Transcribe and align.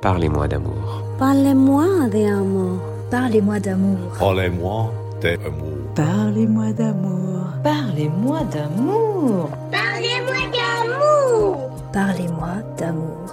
Parlez-moi 0.00 0.48
d'amour. 0.48 1.02
Parlez-moi 1.18 2.08
d'amour. 2.08 2.78
Parlez-moi 3.10 3.58
d'amour. 3.60 3.98
Parlez-moi 4.18 4.92
d'amour. 5.20 5.78
Parlez-moi 5.94 6.72
d'amour. 6.72 7.40
Parlez-moi 7.62 8.40
d'amour. 8.44 9.50
Parlez-moi 9.72 10.40
d'amour. 10.56 11.70
Parlez-moi 11.92 12.48
d'amour. 12.78 13.30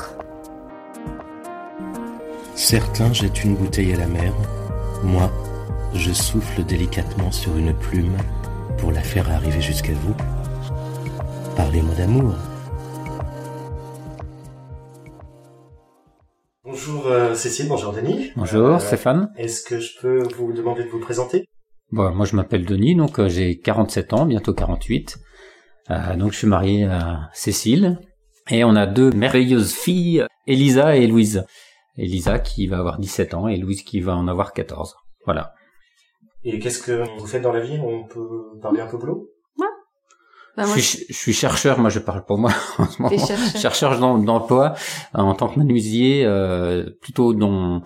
Certains 2.56 3.14
jettent 3.14 3.44
une 3.44 3.56
bouteille 3.56 3.94
à 3.94 3.98
la 3.98 4.08
mer. 4.08 4.34
Moi, 5.04 5.30
je 5.94 6.12
souffle 6.12 6.64
délicatement 6.64 7.32
sur 7.32 7.56
une 7.58 7.74
plume 7.74 8.18
pour 8.78 8.92
la 8.92 9.02
faire 9.02 9.30
arriver 9.30 9.62
jusqu'à 9.62 9.94
vous. 9.94 10.16
Parlez-moi 11.56 11.94
d'amour. 11.96 12.34
Bonjour 16.88 17.08
euh, 17.08 17.34
Cécile, 17.34 17.68
bonjour 17.68 17.94
Denis. 17.94 18.32
Bonjour 18.36 18.76
Euh, 18.76 18.80
Stéphane. 18.80 19.32
Est-ce 19.38 19.64
que 19.64 19.80
je 19.80 20.00
peux 20.00 20.22
vous 20.36 20.54
demander 20.54 20.84
de 20.84 20.90
vous 20.90 21.00
présenter? 21.00 21.46
Bon, 21.92 22.14
moi 22.14 22.28
je 22.28 22.36
m'appelle 22.36 22.64
Denis, 22.64 22.96
donc 22.96 23.20
euh, 23.20 23.28
j'ai 23.28 23.58
47 23.58 24.14
ans, 24.14 24.26
bientôt 24.28 24.54
48. 24.54 25.18
Euh, 25.90 26.16
donc 26.16 26.34
je 26.34 26.38
suis 26.38 26.48
marié 26.48 26.84
à 26.84 27.30
Cécile 27.34 27.98
et 28.52 28.64
on 28.64 28.76
a 28.76 28.86
deux 28.86 29.10
merveilleuses 29.10 29.74
filles, 29.74 30.28
Elisa 30.46 30.96
et 30.96 31.08
Louise. 31.08 31.46
Elisa 31.98 32.38
qui 32.38 32.68
va 32.68 32.78
avoir 32.78 33.00
17 33.00 33.34
ans 33.34 33.48
et 33.48 33.58
Louise 33.58 33.82
qui 33.82 34.00
va 34.00 34.16
en 34.16 34.28
avoir 34.28 34.54
14. 34.54 34.96
Voilà. 35.26 35.54
Et 36.44 36.60
qu'est-ce 36.60 36.84
que 36.84 37.04
vous 37.18 37.26
faites 37.26 37.42
dans 37.42 37.54
la 37.54 37.62
vie? 37.62 37.80
On 37.84 38.04
peut 38.06 38.60
parler 38.62 38.82
un 38.82 38.88
peu 38.88 38.98
boulot? 38.98 39.32
Bah, 40.58 40.66
moi, 40.66 40.76
je, 40.78 40.82
suis, 40.82 41.06
je 41.10 41.14
suis 41.14 41.34
chercheur, 41.34 41.80
moi 41.80 41.90
je 41.90 42.00
parle 42.00 42.24
pour 42.26 42.38
moi 42.38 42.52
en 42.78 42.86
ce 42.88 43.02
moment. 43.02 43.18
Chercheur. 43.18 43.62
Chercheur 43.62 44.00
d'em- 44.00 44.24
d'emploi 44.26 44.74
euh, 45.16 45.20
en 45.20 45.36
tant 45.36 45.50
que 45.50 45.60
menuisier, 45.60 46.26
euh, 46.26 46.90
plutôt 47.02 47.34
dans 47.34 47.82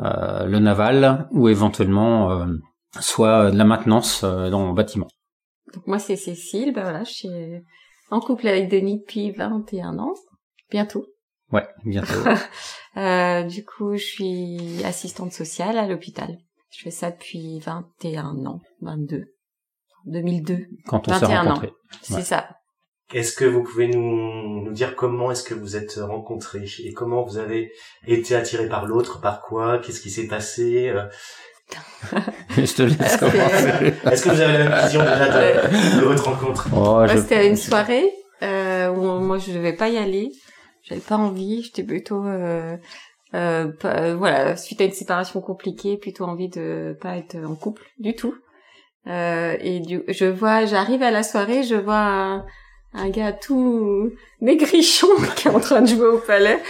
euh, 0.00 0.44
le 0.44 0.58
naval 0.58 1.28
ou 1.32 1.48
éventuellement 1.48 2.30
euh, 2.30 2.46
soit 3.00 3.50
de 3.50 3.56
la 3.56 3.64
maintenance 3.64 4.22
euh, 4.24 4.50
dans 4.50 4.68
le 4.68 4.74
bâtiment. 4.74 5.08
donc 5.74 5.86
moi 5.86 5.98
c'est 5.98 6.16
Cécile, 6.16 6.72
bah 6.74 6.82
voilà, 6.82 7.04
je 7.04 7.10
suis 7.12 7.30
en 8.10 8.20
couple 8.20 8.48
avec 8.48 8.68
Denis 8.68 9.00
depuis 9.00 9.30
21 9.30 9.98
ans, 9.98 10.14
bientôt. 10.70 11.06
Ouais, 11.52 11.66
bientôt. 11.84 12.12
Euh, 12.96 13.44
du 13.44 13.64
coup, 13.64 13.92
je 13.96 14.02
suis 14.04 14.84
assistante 14.84 15.32
sociale 15.32 15.78
à 15.78 15.86
l'hôpital. 15.86 16.38
Je 16.72 16.82
fais 16.82 16.90
ça 16.90 17.12
depuis 17.12 17.60
21 17.60 18.44
ans, 18.46 18.60
22, 18.82 19.26
2002. 20.06 20.58
Quand 20.86 21.08
on 21.08 21.12
s'est 21.14 21.20
21 21.20 21.40
ans. 21.42 21.48
rencontrés. 21.50 21.72
C'est 22.02 22.14
Ouais. 22.14 22.22
ça. 22.22 22.48
Est-ce 23.12 23.32
que 23.34 23.44
vous 23.44 23.64
pouvez 23.64 23.88
nous, 23.88 24.62
nous 24.64 24.72
dire 24.72 24.94
comment 24.94 25.32
est-ce 25.32 25.42
que 25.42 25.54
vous 25.54 25.76
êtes 25.76 25.94
rencontrés 26.00 26.66
et 26.84 26.92
comment 26.92 27.24
vous 27.24 27.38
avez 27.38 27.72
été 28.06 28.36
attiré 28.36 28.68
par 28.68 28.86
l'autre, 28.86 29.20
par 29.20 29.42
quoi, 29.42 29.78
qu'est-ce 29.78 30.00
qui 30.00 30.10
s'est 30.10 30.28
passé 30.28 30.88
euh, 30.90 31.02
je 32.56 32.74
te 32.74 32.82
laisse 32.82 33.16
commencer. 33.16 33.94
Est-ce 34.10 34.24
que 34.24 34.30
vous 34.30 34.40
avez 34.40 34.58
la 34.58 34.68
même 34.70 34.84
vision 34.84 35.00
déjà 35.02 35.28
de, 35.28 36.00
de 36.00 36.04
votre 36.04 36.24
rencontre? 36.24 36.68
Oh, 36.74 37.04
je- 37.08 37.16
c'était 37.18 37.36
à 37.36 37.44
une 37.44 37.56
soirée 37.56 38.10
euh, 38.42 38.90
où 38.90 39.20
moi 39.20 39.38
je 39.38 39.52
devais 39.52 39.72
pas 39.74 39.88
y 39.88 39.96
aller. 39.96 40.30
J'avais 40.82 41.00
pas 41.00 41.16
envie. 41.16 41.62
J'étais 41.62 41.84
plutôt 41.84 42.24
euh, 42.26 42.76
euh, 43.34 43.68
pas- 43.80 44.00
euh, 44.00 44.16
voilà 44.16 44.56
suite 44.56 44.80
à 44.80 44.84
une 44.84 44.92
séparation 44.92 45.40
compliquée, 45.40 45.96
plutôt 45.96 46.24
envie 46.24 46.48
de 46.48 46.96
pas 47.00 47.16
être 47.16 47.36
en 47.36 47.54
couple 47.54 47.82
du 47.98 48.14
tout. 48.14 48.34
Euh, 49.06 49.56
et 49.60 49.80
du, 49.80 50.02
je 50.08 50.26
vois, 50.26 50.66
j'arrive 50.66 51.02
à 51.02 51.10
la 51.10 51.22
soirée, 51.22 51.62
je 51.62 51.74
vois 51.74 51.96
un, 51.98 52.46
un 52.92 53.08
gars 53.08 53.32
tout 53.32 54.10
maigrichon 54.40 55.08
qui 55.36 55.48
est 55.48 55.50
en 55.50 55.60
train 55.60 55.82
de 55.82 55.88
jouer 55.88 56.06
au 56.06 56.18
palais. 56.18 56.60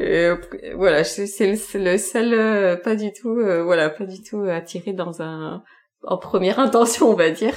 Et, 0.00 0.30
voilà, 0.74 1.04
c'est 1.04 1.26
le, 1.46 1.78
le 1.78 1.98
seul, 1.98 2.34
euh, 2.34 2.76
pas 2.76 2.96
du 2.96 3.12
tout, 3.12 3.30
euh, 3.38 3.62
voilà, 3.62 3.90
pas 3.90 4.04
du 4.04 4.22
tout 4.22 4.42
attiré 4.42 4.92
dans 4.92 5.22
un, 5.22 5.62
en 6.02 6.18
première 6.18 6.58
intention, 6.58 7.10
on 7.10 7.14
va 7.14 7.30
dire. 7.30 7.54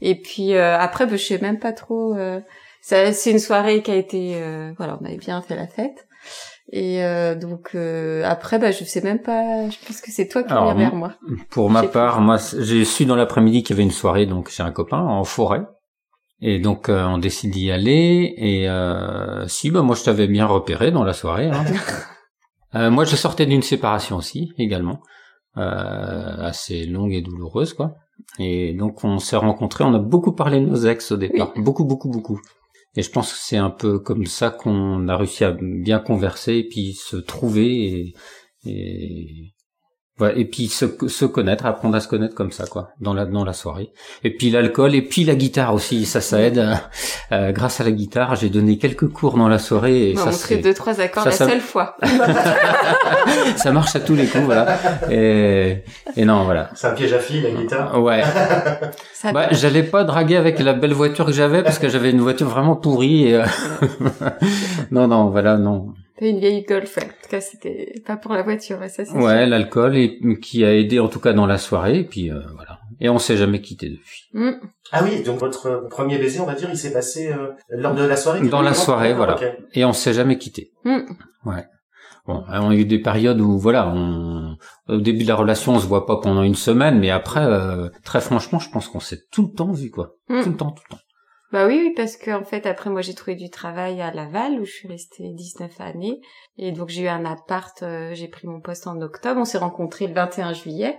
Et 0.00 0.20
puis 0.20 0.54
euh, 0.54 0.78
après, 0.78 1.06
bah, 1.06 1.16
je 1.16 1.24
sais 1.24 1.38
même 1.38 1.58
pas 1.58 1.72
trop. 1.72 2.14
euh, 2.16 2.40
c'est 2.82 3.30
une 3.30 3.38
soirée 3.38 3.82
qui 3.82 3.90
a 3.90 3.96
été, 3.96 4.40
voilà, 4.78 4.98
on 5.00 5.04
avait 5.04 5.18
bien 5.18 5.42
fait 5.42 5.54
la 5.56 5.66
fête. 5.66 6.06
Et 6.72 7.04
euh, 7.04 7.34
donc 7.34 7.70
euh, 7.74 8.22
après, 8.24 8.58
bah, 8.60 8.70
je 8.70 8.84
sais 8.84 9.00
même 9.02 9.20
pas. 9.20 9.68
Je 9.68 9.76
pense 9.86 10.00
que 10.00 10.10
c'est 10.12 10.28
toi 10.28 10.42
qui 10.44 10.52
viens 10.52 10.74
vers 10.74 10.94
moi. 10.94 11.14
Pour 11.50 11.68
ma 11.68 11.82
part, 11.82 12.20
moi, 12.20 12.36
j'ai 12.58 12.84
su 12.84 13.04
dans 13.06 13.16
l'après-midi 13.16 13.62
qu'il 13.64 13.74
y 13.74 13.76
avait 13.76 13.82
une 13.82 13.90
soirée, 13.90 14.26
donc 14.26 14.50
chez 14.50 14.62
un 14.62 14.70
copain 14.70 14.98
en 15.00 15.24
forêt. 15.24 15.62
Et 16.42 16.58
donc 16.58 16.88
euh, 16.88 17.04
on 17.06 17.18
décide 17.18 17.50
d'y 17.50 17.70
aller. 17.70 18.34
Et 18.36 18.68
euh, 18.68 19.46
si, 19.48 19.70
bah 19.70 19.82
moi 19.82 19.94
je 19.96 20.04
t'avais 20.04 20.26
bien 20.28 20.46
repéré 20.46 20.90
dans 20.90 21.04
la 21.04 21.12
soirée. 21.12 21.50
hein. 21.50 21.64
Euh, 22.76 22.88
moi 22.88 23.04
je 23.04 23.16
sortais 23.16 23.46
d'une 23.46 23.62
séparation 23.62 24.16
aussi, 24.16 24.52
également, 24.56 25.00
euh, 25.56 26.36
assez 26.38 26.86
longue 26.86 27.12
et 27.12 27.20
douloureuse, 27.20 27.74
quoi. 27.74 27.96
Et 28.38 28.74
donc 28.74 29.02
on 29.02 29.18
s'est 29.18 29.34
rencontrés. 29.34 29.82
On 29.82 29.92
a 29.92 29.98
beaucoup 29.98 30.30
parlé 30.30 30.60
de 30.60 30.66
nos 30.66 30.76
ex 30.86 31.10
au 31.10 31.16
départ, 31.16 31.52
beaucoup, 31.56 31.84
beaucoup, 31.84 32.08
beaucoup. 32.08 32.40
Et 32.96 33.02
je 33.02 33.10
pense 33.10 33.32
que 33.32 33.38
c'est 33.40 33.56
un 33.56 33.70
peu 33.70 33.98
comme 33.98 34.26
ça 34.26 34.50
qu'on 34.50 35.08
a 35.08 35.16
réussi 35.16 35.44
à 35.44 35.52
bien 35.52 36.00
converser 36.00 36.56
et 36.56 36.68
puis 36.68 36.94
se 36.94 37.16
trouver 37.16 38.14
Ouais, 40.20 40.38
et 40.38 40.44
puis 40.44 40.68
se, 40.68 40.84
se 41.08 41.24
connaître, 41.24 41.64
apprendre 41.66 41.96
à 41.96 42.00
se 42.00 42.08
connaître 42.08 42.34
comme 42.34 42.52
ça, 42.52 42.66
quoi, 42.66 42.90
dans 43.00 43.14
la 43.14 43.24
dans 43.24 43.44
la 43.44 43.52
soirée. 43.54 43.90
Et 44.22 44.36
puis 44.36 44.50
l'alcool, 44.50 44.94
et 44.94 45.02
puis 45.02 45.24
la 45.24 45.34
guitare 45.34 45.72
aussi, 45.72 46.04
ça, 46.04 46.20
ça 46.20 46.40
aide. 46.42 46.58
Euh, 46.58 46.74
euh, 47.32 47.52
grâce 47.52 47.80
à 47.80 47.84
la 47.84 47.90
guitare, 47.92 48.36
j'ai 48.36 48.50
donné 48.50 48.76
quelques 48.78 49.08
cours 49.08 49.36
dans 49.38 49.48
la 49.48 49.58
soirée 49.58 50.10
et 50.10 50.14
On 50.18 50.24
m'a 50.26 50.32
ça, 50.32 50.46
c'est- 50.48 50.58
deux 50.58 50.74
trois 50.74 51.00
accords 51.00 51.22
ça, 51.24 51.30
la 51.30 51.36
ça- 51.36 51.48
seule 51.48 51.60
fois. 51.60 51.96
ça 53.56 53.72
marche 53.72 53.96
à 53.96 54.00
tous 54.00 54.14
les 54.14 54.26
coups, 54.26 54.44
voilà. 54.44 54.78
Et, 55.10 55.84
et 56.16 56.24
non, 56.24 56.44
voilà. 56.44 56.70
C'est 56.74 56.86
un 56.88 56.92
piège 56.94 57.12
à 57.12 57.18
filles, 57.18 57.42
la 57.42 57.50
guitare 57.50 58.02
Ouais. 58.02 58.22
Bah, 59.34 59.48
j'allais 59.52 59.82
pas 59.82 60.04
draguer 60.04 60.36
avec 60.36 60.58
la 60.60 60.72
belle 60.72 60.94
voiture 60.94 61.26
que 61.26 61.32
j'avais 61.32 61.62
parce 61.62 61.78
que 61.78 61.88
j'avais 61.88 62.10
une 62.10 62.20
voiture 62.22 62.48
vraiment 62.48 62.74
pourrie. 62.76 63.24
Et, 63.28 63.34
euh, 63.34 63.44
non, 64.90 65.06
non, 65.08 65.28
voilà, 65.30 65.56
non. 65.58 65.88
T'as 66.18 66.26
une 66.26 66.38
vieille 66.40 66.64
Golf. 66.64 66.96
ouais. 66.96 67.08
En 67.30 67.36
tout 67.36 67.36
cas, 67.36 67.48
c'était 67.48 68.02
pas 68.04 68.16
pour 68.16 68.34
la 68.34 68.42
voiture. 68.42 68.78
Ça, 68.88 69.04
c'est 69.04 69.12
Ouais, 69.12 69.46
l'alcool 69.46 69.96
et 69.96 70.18
qui 70.42 70.64
a 70.64 70.74
aidé 70.74 70.98
en 70.98 71.06
tout 71.06 71.20
cas 71.20 71.32
dans 71.32 71.46
la 71.46 71.58
soirée. 71.58 72.00
Et 72.00 72.04
puis 72.04 72.28
euh, 72.28 72.40
voilà. 72.56 72.80
Et 72.98 73.08
on 73.08 73.20
s'est 73.20 73.36
jamais 73.36 73.60
quitté 73.60 73.88
depuis. 73.88 74.24
Mm. 74.32 74.50
Ah 74.90 75.04
oui, 75.04 75.22
donc 75.22 75.38
votre 75.38 75.86
premier 75.88 76.18
baiser, 76.18 76.40
on 76.40 76.46
va 76.46 76.56
dire, 76.56 76.68
il 76.72 76.76
s'est 76.76 76.92
passé 76.92 77.30
euh, 77.32 77.52
lors 77.68 77.94
de 77.94 78.02
la 78.02 78.16
soirée 78.16 78.40
Dans 78.48 78.62
la 78.62 78.74
soirée, 78.74 79.14
voilà. 79.14 79.38
Et 79.74 79.84
on 79.84 79.92
s'est 79.92 80.12
jamais 80.12 80.38
quitté. 80.38 80.72
Mm. 80.84 81.02
Ouais. 81.46 81.64
Bon, 82.26 82.42
on 82.48 82.70
a 82.70 82.74
eu 82.74 82.84
des 82.84 82.98
périodes 82.98 83.40
où 83.40 83.58
voilà, 83.60 83.88
on, 83.94 84.56
au 84.88 84.98
début 84.98 85.22
de 85.22 85.28
la 85.28 85.36
relation, 85.36 85.74
on 85.74 85.78
se 85.78 85.86
voit 85.86 86.06
pas 86.06 86.16
pendant 86.16 86.42
une 86.42 86.56
semaine, 86.56 86.98
mais 86.98 87.10
après, 87.10 87.44
euh, 87.44 87.90
très 88.04 88.20
franchement, 88.20 88.58
je 88.58 88.70
pense 88.70 88.88
qu'on 88.88 88.98
s'est 88.98 89.20
tout 89.30 89.50
le 89.52 89.56
temps 89.56 89.70
vu, 89.70 89.90
quoi. 89.90 90.16
Mm. 90.28 90.42
Tout 90.42 90.50
le 90.50 90.56
temps, 90.56 90.72
tout 90.72 90.82
le 90.90 90.96
temps. 90.96 91.02
Bah 91.52 91.66
oui, 91.66 91.80
oui, 91.82 91.92
parce 91.96 92.16
que 92.16 92.30
en 92.30 92.44
fait, 92.44 92.64
après, 92.66 92.90
moi, 92.90 93.00
j'ai 93.02 93.14
trouvé 93.14 93.34
du 93.34 93.50
travail 93.50 94.00
à 94.00 94.12
Laval, 94.12 94.60
où 94.60 94.64
je 94.64 94.70
suis 94.70 94.88
restée 94.88 95.30
19 95.32 95.80
années. 95.80 96.20
Et 96.58 96.70
donc, 96.70 96.88
j'ai 96.90 97.02
eu 97.02 97.08
un 97.08 97.24
appart, 97.24 97.82
euh, 97.82 98.14
j'ai 98.14 98.28
pris 98.28 98.46
mon 98.46 98.60
poste 98.60 98.86
en 98.86 99.00
octobre. 99.00 99.40
On 99.40 99.44
s'est 99.44 99.58
rencontrés 99.58 100.06
le 100.06 100.14
21 100.14 100.52
juillet. 100.52 100.98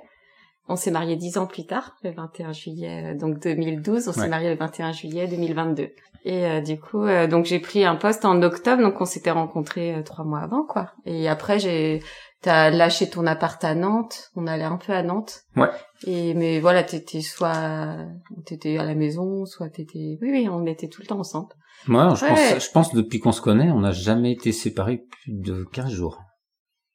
On 0.68 0.76
s'est 0.76 0.92
mariés 0.92 1.16
dix 1.16 1.38
ans 1.38 1.48
plus 1.48 1.66
tard, 1.66 1.96
le 2.04 2.12
21 2.12 2.54
juillet, 2.54 3.14
euh, 3.14 3.18
donc 3.18 3.40
2012. 3.40 4.08
On 4.10 4.12
s'est 4.14 4.22
Ouais. 4.22 4.28
mariés 4.28 4.50
le 4.50 4.58
21 4.58 4.92
juillet 4.92 5.28
2022. 5.28 5.90
Et 6.24 6.46
euh, 6.46 6.62
du 6.62 6.80
coup, 6.80 7.04
euh, 7.04 7.28
donc 7.28 7.46
j'ai 7.46 7.60
pris 7.60 7.84
un 7.84 7.96
poste 7.96 8.26
en 8.26 8.42
octobre, 8.44 8.82
donc 8.82 9.02
on 9.02 9.06
s'était 9.06 9.32
rencontrés 9.32 9.96
euh, 9.96 10.04
trois 10.04 10.24
mois 10.24 10.40
avant, 10.42 10.64
quoi. 10.64 10.92
Et 11.06 11.28
après, 11.28 11.58
j'ai, 11.60 12.02
t'as 12.42 12.70
lâché 12.70 13.10
ton 13.10 13.26
appart 13.28 13.64
à 13.64 13.76
Nantes. 13.76 14.30
On 14.36 14.48
allait 14.48 14.64
un 14.64 14.78
peu 14.78 14.94
à 14.94 15.04
Nantes. 15.04 15.42
Ouais. 15.56 15.70
Et 16.06 16.34
mais 16.34 16.60
voilà, 16.60 16.84
t'étais 16.84 17.22
soit 17.22 17.98
t'étais 18.46 18.78
à 18.78 18.84
la 18.84 18.96
maison, 18.96 19.46
soit 19.46 19.70
t'étais. 19.70 20.18
Oui, 20.22 20.30
oui, 20.32 20.48
on 20.50 20.66
était 20.66 20.88
tout 20.88 21.02
le 21.02 21.08
temps 21.08 21.20
ensemble. 21.20 21.50
Moi, 21.88 22.14
je 22.16 22.26
Ouais. 22.26 22.30
pense, 22.54 22.66
je 22.66 22.72
pense 22.72 22.94
depuis 22.94 23.20
qu'on 23.20 23.32
se 23.32 23.42
connaît, 23.42 23.72
on 23.72 23.80
n'a 23.80 23.92
jamais 23.92 24.32
été 24.32 24.52
séparés 24.52 24.98
plus 25.10 25.32
de 25.34 25.64
15 25.72 25.92
jours. 25.92 26.20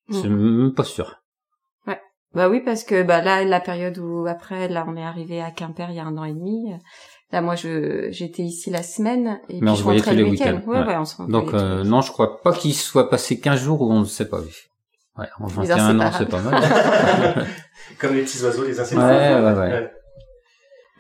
Je 0.09 0.17
suis 0.19 0.29
Mm. 0.29 0.59
même 0.63 0.75
pas 0.75 0.85
sûr. 0.85 1.17
Bah 2.35 2.51
oui, 2.51 2.61
parce 2.63 2.85
que 2.85 3.03
bah 3.03 3.23
là, 3.23 3.45
la 3.45 3.61
période 3.61 3.97
où 3.97 4.27
après, 4.27 4.69
là, 4.69 4.85
on 4.87 4.95
est 4.97 5.03
arrivé 5.03 5.41
à 5.41 5.51
Quimper 5.51 5.87
il 5.89 5.97
y 5.97 6.01
a 6.01 6.05
un 6.05 6.19
an 6.19 6.25
et 6.25 6.35
demi. 6.35 6.67
Là, 7.33 7.41
moi, 7.41 7.55
je 7.55 8.09
j'étais 8.11 8.43
ici 8.43 8.69
la 8.69 8.83
semaine 8.83 9.41
et 9.49 9.55
Mais 9.55 9.61
puis 9.61 9.71
on 9.71 9.75
je 9.75 9.83
rentrais 9.85 10.15
le 10.15 10.25
les 10.25 10.31
week-end. 10.31 10.53
week-ends, 10.57 10.69
Ouais, 10.71 10.79
ouais. 10.81 10.87
ouais, 10.87 10.97
on 10.99 11.05
se 11.07 11.23
Donc, 11.23 11.55
euh, 11.55 11.83
non, 11.83 12.03
je 12.03 12.13
crois 12.13 12.43
pas 12.43 12.53
qu'il 12.53 12.75
soit 12.75 13.09
passé 13.09 13.41
15 13.41 13.59
jours 13.61 13.81
où 13.81 13.91
on 13.91 14.01
ne 14.01 14.05
s'est 14.05 14.29
pas 14.29 14.41
vu. 14.41 14.69
Ouais, 15.19 15.27
en 15.41 15.47
Les 15.63 15.69
21 15.69 16.01
ans, 16.01 16.11
c'est 16.17 16.29
pas 16.29 16.41
mal. 16.43 16.63
Comme 17.99 18.15
les 18.15 18.23
petits 18.23 18.43
oiseaux, 18.43 18.65
les 18.65 18.79
insectes. 18.79 19.01
Ouais, 19.01 19.35
ouais, 19.35 19.53
ouais. 19.55 19.91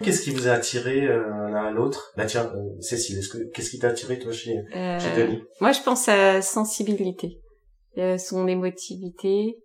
Qu'est-ce 0.02 0.22
qui 0.22 0.30
vous 0.30 0.46
a 0.48 0.52
attiré 0.52 1.06
euh, 1.06 1.48
l'un 1.50 1.66
à 1.66 1.70
l'autre? 1.70 2.12
Bah 2.16 2.26
tiens, 2.26 2.50
euh, 2.54 2.80
Cécile, 2.80 3.18
est-ce 3.18 3.28
que 3.30 3.38
qu'est-ce 3.52 3.70
qui 3.70 3.78
t'a 3.78 3.88
attiré 3.88 4.18
toi 4.18 4.30
chez, 4.32 4.54
Euh, 4.74 4.98
chez 5.00 5.10
Denis 5.16 5.42
Moi, 5.60 5.72
je 5.72 5.80
pense 5.82 6.08
à 6.08 6.42
sensibilité, 6.42 7.40
euh, 7.96 8.18
son 8.18 8.46
émotivité. 8.46 9.56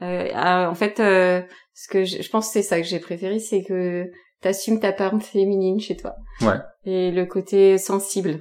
Euh, 0.00 0.28
à- 0.34 0.68
en 0.70 0.74
fait, 0.74 1.00
euh, 1.00 1.42
ce 1.74 1.88
que 1.88 2.04
je, 2.04 2.22
je 2.22 2.30
pense 2.30 2.46
que 2.48 2.52
c'est 2.54 2.62
ça 2.62 2.80
que 2.80 2.86
j'ai 2.86 3.00
préféré, 3.00 3.38
c'est 3.40 3.62
que 3.64 4.06
t'assumes 4.40 4.78
ta 4.80 4.92
part 4.92 5.20
féminine 5.20 5.80
chez 5.80 5.96
toi 5.96 6.14
Ouais. 6.42 6.58
et 6.84 7.10
le 7.10 7.26
côté 7.26 7.76
sensible. 7.78 8.40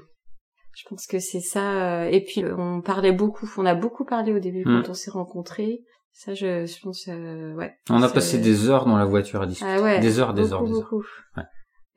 Je 0.73 0.87
pense 0.89 1.05
que 1.05 1.19
c'est 1.19 1.41
ça. 1.41 2.03
euh, 2.03 2.09
Et 2.09 2.23
puis 2.23 2.43
on 2.45 2.81
parlait 2.81 3.11
beaucoup, 3.11 3.49
on 3.57 3.65
a 3.65 3.75
beaucoup 3.75 4.05
parlé 4.05 4.33
au 4.33 4.39
début 4.39 4.63
Mm. 4.65 4.83
quand 4.83 4.89
on 4.91 4.93
s'est 4.93 5.11
rencontrés. 5.11 5.83
Ça, 6.13 6.33
je, 6.33 6.65
je 6.65 6.79
pense, 6.81 7.07
euh, 7.07 7.53
ouais. 7.55 7.73
On 7.89 8.01
a 8.03 8.09
passé 8.09 8.37
des 8.37 8.69
heures 8.69 8.85
dans 8.85 8.97
la 8.97 9.05
voiture 9.05 9.41
à 9.41 9.47
discuter. 9.47 9.69
Ah 9.71 9.81
ouais, 9.81 9.99
des 9.99 10.19
heures, 10.19 10.33
des 10.33 10.41
beaucoup, 10.43 10.53
heures, 10.55 10.63
des 10.65 10.73
heures. 10.73 10.93
Ouais. 11.37 11.43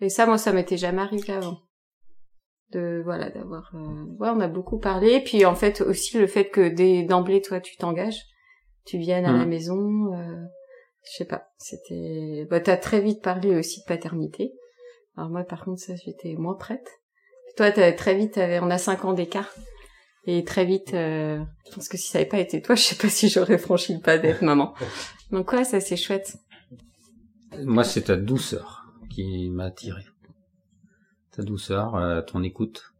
Et 0.01 0.09
ça, 0.09 0.27
moi, 0.27 0.39
ça 0.39 0.53
m'était 0.53 0.77
jamais 0.77 1.03
arrivé 1.03 1.33
avant. 1.33 1.59
De 2.71 3.03
voilà, 3.05 3.31
d'avoir. 3.31 3.71
euh, 3.75 4.05
Ouais, 4.19 4.29
on 4.31 4.41
a 4.41 4.49
beaucoup 4.49 4.79
parlé. 4.79 5.21
Puis 5.21 5.45
en 5.45 5.55
fait 5.55 5.81
aussi 5.81 6.19
le 6.19 6.27
fait 6.27 6.49
que 6.49 6.69
dès 6.69 7.03
d'emblée, 7.05 7.41
toi, 7.43 7.61
tu 7.61 7.77
t'engages, 7.77 8.21
tu 8.85 8.99
viennes 8.99 9.25
à 9.27 9.33
la 9.33 9.45
Mhm. 9.45 9.49
maison. 9.49 10.13
Euh... 10.15 10.45
Je 11.07 11.17
sais 11.19 11.25
pas. 11.27 11.49
C'était. 11.59 12.47
Bah, 12.51 12.61
t'as 12.61 12.77
très 12.79 13.01
vite 13.01 13.23
parlé 13.23 13.55
aussi 13.57 13.81
de 13.81 13.85
paternité. 13.87 14.53
Alors 15.17 15.29
moi, 15.31 15.45
par 15.45 15.65
contre, 15.65 15.81
ça, 15.81 15.95
j'étais 15.97 16.35
moins 16.35 16.55
prête. 16.55 16.89
Toi, 17.57 17.71
t'as 17.71 17.93
très 17.93 18.15
vite. 18.15 18.39
On 18.39 18.71
a 18.71 18.79
cinq 18.79 19.05
ans 19.05 19.13
d'écart. 19.13 19.51
Et 20.27 20.43
très 20.45 20.65
vite, 20.65 20.95
euh, 20.95 21.43
je 21.67 21.75
pense 21.75 21.89
que 21.89 21.99
si 21.99 22.09
ça 22.09 22.19
avait 22.19 22.29
pas 22.29 22.39
été 22.39 22.63
toi, 22.63 22.75
je 22.77 22.83
sais 22.83 22.95
pas 22.95 23.09
si 23.09 23.29
j'aurais 23.29 23.59
franchi 23.59 23.95
le 23.95 24.01
pas 24.01 24.19
d'être 24.19 24.43
maman. 24.43 24.75
Donc 25.31 25.53
ouais, 25.53 25.65
ça 25.65 25.81
c'est 25.81 25.97
chouette. 25.97 26.37
Moi, 27.63 27.85
c'est 27.85 28.03
ta 28.03 28.17
douceur 28.17 28.87
qui 29.11 29.49
m'a 29.51 29.65
attiré. 29.65 30.03
Ta 31.31 31.43
douceur, 31.43 31.97
euh, 31.97 32.21
ton 32.23 32.43
écoute, 32.43 32.95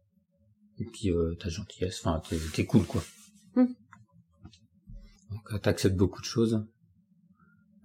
et 0.79 0.85
puis 0.85 1.09
euh, 1.09 1.35
ta 1.35 1.49
gentillesse. 1.49 2.01
Enfin, 2.03 2.21
t'es, 2.53 2.65
cool, 2.65 2.85
quoi. 2.85 3.01
Mm. 3.55 3.65
Donc, 5.31 5.53
euh, 5.53 5.57
t'acceptes 5.57 5.95
beaucoup 5.95 6.21
de 6.21 6.25
choses. 6.25 6.65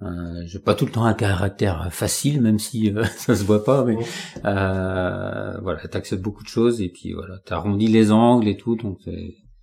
Euh, 0.02 0.42
j'ai 0.46 0.58
pas 0.58 0.74
tout 0.74 0.86
le 0.86 0.92
temps 0.92 1.04
un 1.04 1.14
caractère 1.14 1.92
facile, 1.92 2.40
même 2.40 2.58
si 2.58 2.90
euh, 2.90 3.04
ça 3.16 3.34
se 3.34 3.44
voit 3.44 3.64
pas, 3.64 3.84
mais 3.84 3.96
euh, 4.44 5.60
voilà, 5.60 5.86
t'acceptes 5.88 6.22
beaucoup 6.22 6.42
de 6.42 6.48
choses 6.48 6.80
et 6.80 6.88
puis 6.88 7.12
voilà, 7.12 7.38
t'arrondis 7.40 7.88
les 7.88 8.10
angles 8.10 8.48
et 8.48 8.56
tout, 8.56 8.76
donc 8.76 8.98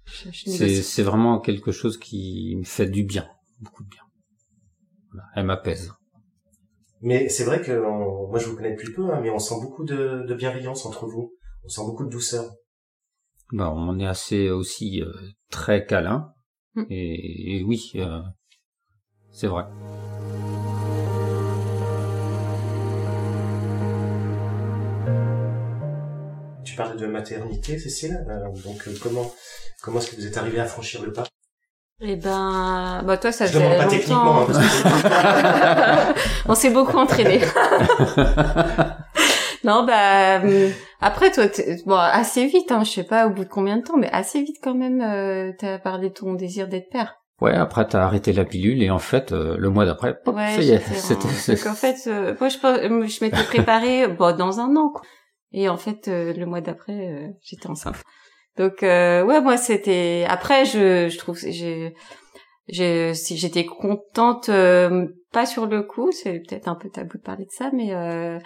c'est, 0.05 1.03
vraiment 1.03 1.39
quelque 1.39 1.71
chose 1.71 1.97
qui 1.97 2.55
me 2.57 2.63
fait 2.63 2.87
du 2.87 3.03
bien, 3.03 3.27
beaucoup 3.61 3.83
de 3.83 3.89
bien. 3.89 4.03
Voilà, 5.11 5.27
elle 5.35 5.45
m'apaise. 5.45 5.91
Mais 7.01 7.29
c'est 7.29 7.43
vrai 7.43 7.61
que 7.61 7.71
on- 7.71 8.27
moi 8.29 8.39
je 8.39 8.47
vous 8.47 8.55
connais 8.55 8.71
depuis 8.71 8.91
peu, 8.93 9.11
hein, 9.11 9.19
mais 9.21 9.29
on 9.29 9.39
sent 9.39 9.55
beaucoup 9.61 9.85
de, 9.85 10.23
de 10.27 10.35
bienveillance 10.35 10.85
entre 10.85 11.05
vous. 11.07 11.33
On 11.63 11.69
sent 11.69 11.81
beaucoup 11.85 12.05
de 12.05 12.09
douceur. 12.09 12.51
Bah, 13.51 13.71
on 13.73 13.99
est 13.99 14.07
assez 14.07 14.49
aussi 14.49 15.01
euh, 15.01 15.11
très 15.49 15.85
câlin. 15.85 16.33
Mm. 16.75 16.83
Et, 16.89 17.57
et 17.57 17.63
oui, 17.63 17.91
euh, 17.95 18.21
c'est 19.31 19.47
vrai. 19.47 19.63
Tu 26.63 26.75
parles 26.75 26.97
de 26.97 27.07
maternité, 27.07 27.79
Cécile. 27.79 28.25
Euh, 28.29 28.49
donc 28.63 28.87
euh, 28.87 28.91
comment 29.01 29.31
comment 29.81 29.99
est-ce 29.99 30.11
que 30.11 30.15
vous 30.17 30.27
êtes 30.27 30.37
arrivé 30.37 30.59
à 30.59 30.65
franchir 30.65 31.01
le 31.03 31.11
pas? 31.13 31.23
Eh 32.01 32.15
ben, 32.15 33.01
bah 33.05 33.17
toi, 33.17 33.31
ça 33.31 33.45
Je 33.47 33.53
faisait 33.53 33.63
pas 33.77 33.85
longtemps. 33.85 33.89
techniquement. 33.89 34.45
hein, 34.49 36.13
On 36.47 36.53
s'est 36.55 36.69
beaucoup 36.69 36.97
entraîné. 36.97 37.39
non, 39.63 39.83
bah 39.83 40.41
hum, 40.43 40.69
après 41.01 41.31
toi, 41.31 41.45
bon, 41.87 41.95
assez 41.95 42.45
vite, 42.45 42.71
hein, 42.71 42.83
je 42.83 42.91
sais 42.91 43.03
pas 43.03 43.25
au 43.25 43.31
bout 43.31 43.45
de 43.45 43.49
combien 43.49 43.77
de 43.77 43.81
temps, 43.83 43.97
mais 43.97 44.11
assez 44.11 44.41
vite 44.43 44.57
quand 44.61 44.75
même, 44.75 45.01
euh, 45.01 45.53
t'as 45.57 45.79
parlé 45.79 46.09
de 46.09 46.13
ton 46.13 46.33
désir 46.33 46.67
d'être 46.67 46.89
père. 46.91 47.15
Ouais, 47.39 47.53
après 47.53 47.87
t'as 47.87 48.03
arrêté 48.03 48.33
la 48.33 48.45
pilule 48.45 48.81
et 48.81 48.89
en 48.89 48.97
fait 48.99 49.31
euh, 49.31 49.57
le 49.57 49.69
mois 49.69 49.85
d'après, 49.85 50.17
Ouais, 50.25 50.55
ça 50.55 50.61
y 50.63 50.71
est, 50.71 50.77
en- 50.77 50.91
c'était. 50.91 51.53
Donc 51.55 51.65
en 51.67 51.75
fait, 51.75 51.95
euh, 52.07 52.35
moi 52.39 52.49
je, 52.49 52.57
je 52.57 53.23
m'étais 53.23 53.43
préparée 53.43 54.07
bon, 54.19 54.35
dans 54.35 54.59
un 54.59 54.75
an, 54.75 54.89
quoi. 54.89 55.01
Et 55.51 55.69
en 55.69 55.77
fait, 55.77 56.07
euh, 56.07 56.33
le 56.33 56.45
mois 56.45 56.61
d'après, 56.61 56.93
euh, 57.07 57.27
j'étais 57.43 57.67
enceinte. 57.67 58.01
Donc 58.57 58.81
euh, 58.81 59.23
ouais, 59.23 59.39
moi 59.39 59.55
c'était. 59.57 60.25
Après, 60.27 60.65
je, 60.65 61.09
je 61.09 61.17
trouve, 61.19 61.37
j'ai, 61.37 61.93
j'ai, 62.67 63.13
si 63.13 63.37
j'étais 63.37 63.65
contente, 63.65 64.49
euh, 64.49 65.07
pas 65.31 65.45
sur 65.45 65.67
le 65.67 65.83
coup, 65.83 66.11
c'est 66.11 66.39
peut-être 66.39 66.67
un 66.67 66.75
peu 66.75 66.89
tabou 66.89 67.17
de 67.17 67.23
parler 67.23 67.45
de 67.45 67.51
ça, 67.51 67.69
mais 67.71 67.93
euh, 67.93 68.39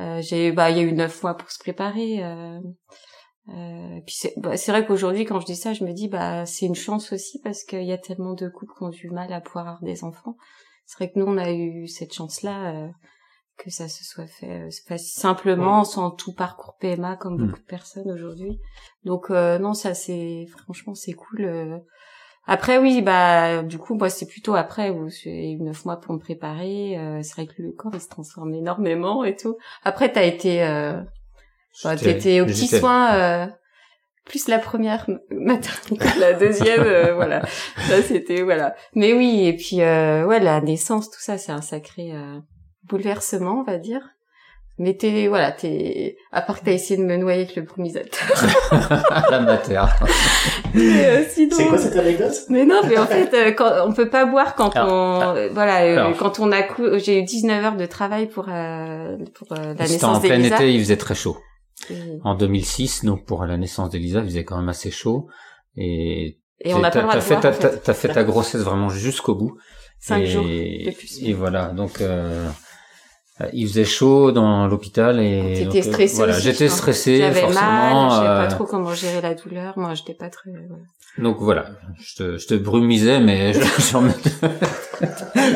euh, 0.00 0.20
j'ai, 0.20 0.52
bah, 0.52 0.68
il 0.70 0.76
y 0.76 0.80
a 0.80 0.82
eu 0.82 0.92
neuf 0.92 1.22
mois 1.22 1.34
pour 1.34 1.50
se 1.50 1.58
préparer. 1.58 2.22
Euh, 3.50 4.00
puis 4.06 4.14
c'est, 4.18 4.32
bah, 4.38 4.54
vrai 4.68 4.86
qu'aujourd'hui, 4.86 5.24
quand 5.24 5.38
je 5.40 5.46
dis 5.46 5.56
ça, 5.56 5.72
je 5.74 5.84
me 5.84 5.92
dis, 5.92 6.08
bah, 6.08 6.46
c'est 6.46 6.66
une 6.66 6.74
chance 6.74 7.12
aussi 7.12 7.40
parce 7.42 7.62
qu'il 7.64 7.84
y 7.84 7.92
a 7.92 7.98
tellement 7.98 8.34
de 8.34 8.48
couples 8.48 8.72
qui 8.76 8.82
ont 8.82 8.88
du 8.88 9.10
mal 9.10 9.32
à 9.32 9.40
pouvoir 9.40 9.68
avoir 9.68 9.82
des 9.82 10.02
enfants. 10.04 10.36
C'est 10.86 10.96
vrai 10.98 11.10
que 11.12 11.18
nous, 11.18 11.26
on 11.26 11.36
a 11.38 11.52
eu 11.52 11.86
cette 11.86 12.12
chance-là, 12.14 12.72
euh, 12.74 12.88
que 13.56 13.70
ça 13.70 13.86
se 13.88 14.02
soit 14.04 14.26
fait 14.26 14.66
euh, 14.66 14.96
simplement, 14.98 15.84
sans 15.84 16.10
tout 16.10 16.32
parcours 16.34 16.76
PMA 16.80 17.16
comme 17.16 17.34
Mm. 17.36 17.46
beaucoup 17.46 17.60
de 17.60 17.64
personnes 17.66 18.10
aujourd'hui. 18.10 18.58
Donc 19.04 19.30
euh, 19.30 19.58
non, 19.58 19.74
ça 19.74 19.94
c'est 19.94 20.46
franchement 20.64 20.94
c'est 20.94 21.12
cool. 21.12 21.44
euh. 21.44 21.78
Après 22.46 22.78
oui, 22.78 23.00
bah 23.00 23.62
du 23.62 23.78
coup 23.78 23.94
moi 23.94 24.10
c'est 24.10 24.26
plutôt 24.26 24.54
après 24.56 24.90
où 24.90 25.08
j'ai 25.08 25.52
eu 25.52 25.60
neuf 25.60 25.84
mois 25.84 25.98
pour 26.00 26.12
me 26.14 26.18
préparer. 26.18 26.98
euh, 26.98 27.20
c'est 27.22 27.34
vrai 27.34 27.46
que 27.46 27.62
le 27.62 27.70
corps 27.72 27.92
il 27.94 28.00
se 28.00 28.08
transforme 28.08 28.52
énormément 28.54 29.22
et 29.24 29.36
tout. 29.36 29.56
Après 29.84 30.10
t'as 30.12 30.24
été, 30.24 30.60
J'étais- 31.82 31.96
t'étais 32.14 32.40
aux 32.40 32.46
petits 32.46 32.66
j'étais- 32.66 32.80
soins. 32.80 33.14
euh, 33.14 33.46
plus 34.26 34.48
la 34.48 34.58
première 34.58 35.06
maternité 35.30 35.96
que 35.96 36.18
la 36.20 36.32
deuxième, 36.32 36.80
euh, 36.82 37.14
voilà. 37.16 37.42
Ça 37.88 38.02
c'était 38.02 38.42
voilà. 38.42 38.74
Mais 38.94 39.12
oui, 39.12 39.46
et 39.46 39.54
puis 39.56 39.82
euh, 39.82 40.24
ouais, 40.24 40.40
la 40.40 40.60
naissance, 40.60 41.10
tout 41.10 41.20
ça, 41.20 41.36
c'est 41.38 41.52
un 41.52 41.60
sacré 41.60 42.12
euh, 42.12 42.38
bouleversement, 42.88 43.60
on 43.60 43.64
va 43.64 43.78
dire. 43.78 44.00
Mais 44.76 44.94
t'es 44.96 45.28
voilà, 45.28 45.52
t'es 45.52 46.16
à 46.32 46.42
part 46.42 46.58
que 46.58 46.64
t'as 46.64 46.72
essayé 46.72 46.98
de 46.98 47.04
me 47.06 47.16
noyer 47.16 47.42
avec 47.42 47.54
le 47.54 47.62
brumisateur. 47.62 48.26
la 49.30 49.38
matière. 49.40 49.94
Mais, 50.74 51.06
euh, 51.06 51.24
sinon- 51.28 51.56
C'est 51.56 51.66
quoi 51.68 51.78
cette 51.78 51.94
anecdote? 51.96 52.34
Mais 52.48 52.64
non, 52.64 52.80
mais 52.88 52.98
en 52.98 53.06
fait, 53.06 53.32
euh, 53.34 53.52
quand, 53.52 53.70
on 53.86 53.92
peut 53.92 54.08
pas 54.10 54.24
boire 54.24 54.56
quand 54.56 54.70
Alors, 54.74 54.88
on 54.92 55.36
euh, 55.36 55.48
voilà, 55.52 55.82
euh, 55.82 56.12
quand 56.18 56.40
on 56.40 56.50
a 56.50 56.62
cou- 56.62 56.98
j'ai 56.98 57.20
eu 57.20 57.22
19 57.22 57.64
heures 57.64 57.76
de 57.76 57.86
travail 57.86 58.26
pour 58.26 58.46
euh, 58.48 59.16
pour 59.34 59.52
euh, 59.52 59.74
la 59.78 59.86
C'était 59.86 60.04
en 60.04 60.12
naissance 60.14 60.22
plein 60.26 60.42
été, 60.42 60.72
il 60.74 60.80
faisait 60.80 60.96
très 60.96 61.14
chaud. 61.14 61.36
Et, 61.90 62.18
En 62.24 62.34
2006, 62.34 63.04
donc 63.04 63.24
pour 63.24 63.44
la 63.44 63.56
naissance 63.56 63.90
d'Elisa, 63.90 64.20
il 64.20 64.26
faisait 64.26 64.44
quand 64.44 64.56
même 64.58 64.68
assez 64.68 64.90
chaud. 64.90 65.28
Et, 65.76 66.38
et 66.60 66.72
on 66.74 66.78
n'a 66.80 66.90
pas 66.90 66.98
le 67.00 67.04
droit 67.04 67.14
de 67.16 67.20
fait, 67.20 67.40
ta- 67.40 67.50
en 67.50 67.52
fait. 67.52 67.58
t'as- 67.70 67.76
t'as 67.76 67.94
fait 67.94 68.08
ta 68.08 68.24
grossesse 68.24 68.62
vraiment 68.62 68.88
jusqu'au 68.88 69.34
bout. 69.34 69.56
Cinq 70.00 70.20
et, 70.22 70.26
jours 70.26 70.44
de 70.44 70.90
plus. 70.96 71.22
Et 71.22 71.32
voilà, 71.32 71.68
donc 71.68 72.00
euh, 72.00 72.46
il 73.52 73.66
faisait 73.66 73.84
chaud 73.84 74.32
dans 74.32 74.66
l'hôpital 74.66 75.18
et 75.18 75.54
T'étais 75.54 75.64
donc, 75.64 75.76
euh, 75.76 75.82
stressée 75.92 76.16
Voilà, 76.16 76.38
j'étais 76.38 76.64
je 76.66 76.70
pense. 76.70 76.78
stressé 76.78 77.18
J'avais 77.18 77.40
forcément. 77.40 77.60
mal, 77.60 78.10
je 78.10 78.14
savais 78.16 78.26
pas 78.26 78.44
euh, 78.44 78.48
trop 78.50 78.64
comment 78.66 78.94
gérer 78.94 79.20
la 79.22 79.34
douleur. 79.34 79.78
Moi, 79.78 79.94
j'étais 79.94 80.14
pas 80.14 80.28
très. 80.30 80.50
voilà. 80.50 80.82
Donc 81.18 81.36
voilà, 81.38 81.66
je 82.00 82.14
te, 82.16 82.38
je 82.38 82.46
te 82.46 82.54
brumisais, 82.54 83.20
mais 83.20 83.52
je- 83.52 83.60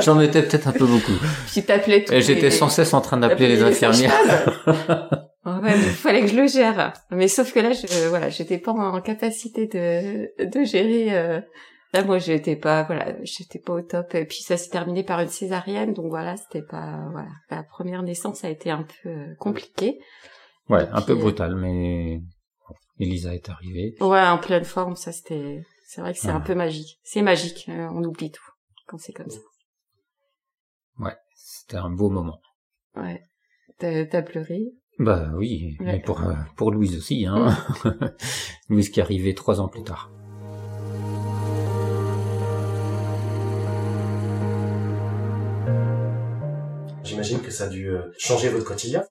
j'en 0.05 0.15
mettais, 0.15 0.43
peut-être 0.43 0.69
un 0.69 0.73
peu 0.73 0.87
beaucoup. 0.87 1.13
Puis 1.53 1.63
t'appelais 1.65 2.05
Et 2.13 2.21
j'étais 2.23 2.51
sans 2.51 2.69
cesse 2.69 2.95
en 2.95 3.01
train 3.01 3.17
d'appeler 3.19 3.49
les 3.49 3.63
infirmières. 3.63 4.13
Il 5.63 5.79
fallait 5.93 6.21
que 6.23 6.29
je 6.29 6.37
le 6.37 6.47
gère. 6.47 6.93
Mais 7.11 7.29
sauf 7.29 7.53
que 7.53 7.61
là, 7.61 7.73
je, 7.73 8.09
voilà, 8.09 8.29
j'étais 8.29 8.59
pas 8.59 8.73
en 8.73 9.01
capacité 9.01 9.67
de, 9.67 10.45
de 10.45 10.65
gérer. 10.65 11.17
euh, 11.17 11.41
Là, 11.95 12.05
moi, 12.05 12.19
j'étais 12.19 12.55
pas, 12.57 12.83
voilà, 12.83 13.15
j'étais 13.23 13.59
pas 13.59 13.73
au 13.73 13.81
top. 13.81 14.15
Et 14.15 14.27
puis 14.27 14.43
ça 14.43 14.59
s'est 14.59 14.69
terminé 14.69 15.03
par 15.05 15.21
une 15.21 15.29
césarienne, 15.31 15.95
donc 15.95 16.09
voilà, 16.11 16.37
c'était 16.37 16.61
pas, 16.63 17.09
voilà, 17.13 17.31
la 17.51 17.63
première 17.63 18.03
naissance 18.03 18.45
a 18.45 18.51
été 18.51 18.71
un 18.71 18.83
peu 18.83 19.09
euh, 19.09 19.35
compliquée. 19.39 19.99
Ouais, 20.69 20.87
un 20.93 21.01
peu 21.01 21.13
euh, 21.13 21.17
brutal, 21.17 21.55
mais 21.57 22.21
Elisa 22.99 23.35
est 23.35 23.49
arrivée. 23.49 23.95
Ouais, 24.03 24.21
en 24.21 24.37
pleine 24.37 24.65
forme, 24.65 24.97
ça 24.97 25.13
c'était, 25.13 25.63
c'est 25.87 26.03
vrai 26.03 26.13
que 26.13 26.19
c'est 26.19 26.29
un 26.29 26.41
peu 26.41 26.55
magique. 26.55 26.99
C'est 27.05 27.23
magique, 27.23 27.65
on 27.69 28.05
oublie 28.05 28.31
tout 28.31 28.45
quand 28.87 28.99
c'est 28.99 29.15
comme 29.15 29.31
ça. 29.31 29.41
Ouais, 30.99 31.17
c'était 31.35 31.79
un 31.79 31.89
beau 31.89 32.11
moment. 32.11 32.39
Ouais. 32.97 33.23
T'as 33.79 34.23
pleuré? 34.23 34.61
Bah 34.99 35.31
oui, 35.37 35.77
Ouais. 35.81 35.87
mais 35.87 36.01
pour, 36.01 36.21
euh, 36.23 36.35
pour 36.57 36.73
Louise 36.73 36.97
aussi, 36.97 37.25
hein. 37.27 37.57
Louise 38.69 38.91
qui 38.91 38.99
est 39.01 39.03
arrivée 39.03 39.35
trois 39.35 39.61
ans 39.61 39.69
plus 39.69 39.85
tard. 39.85 40.11
J'imagine 47.05 47.41
que 47.41 47.51
ça 47.51 47.65
a 47.65 47.69
dû 47.69 47.89
euh, 47.89 48.03
changer 48.19 48.49
votre 48.49 48.65
quotidien. 48.67 49.05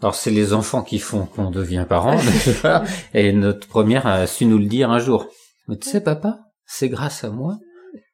Alors 0.00 0.14
c'est 0.14 0.30
les 0.30 0.54
enfants 0.54 0.82
qui 0.82 0.98
font 0.98 1.26
qu'on 1.26 1.50
devient 1.50 1.84
parents, 1.88 2.16
déjà, 2.44 2.84
et 3.12 3.32
notre 3.32 3.68
première 3.68 4.06
a 4.06 4.26
su 4.26 4.46
nous 4.46 4.58
le 4.58 4.64
dire 4.64 4.90
un 4.90 4.98
jour. 4.98 5.26
Mais 5.68 5.76
tu 5.76 5.88
sais 5.90 6.00
papa, 6.00 6.38
c'est 6.64 6.88
grâce 6.88 7.22
à 7.24 7.30
moi 7.30 7.58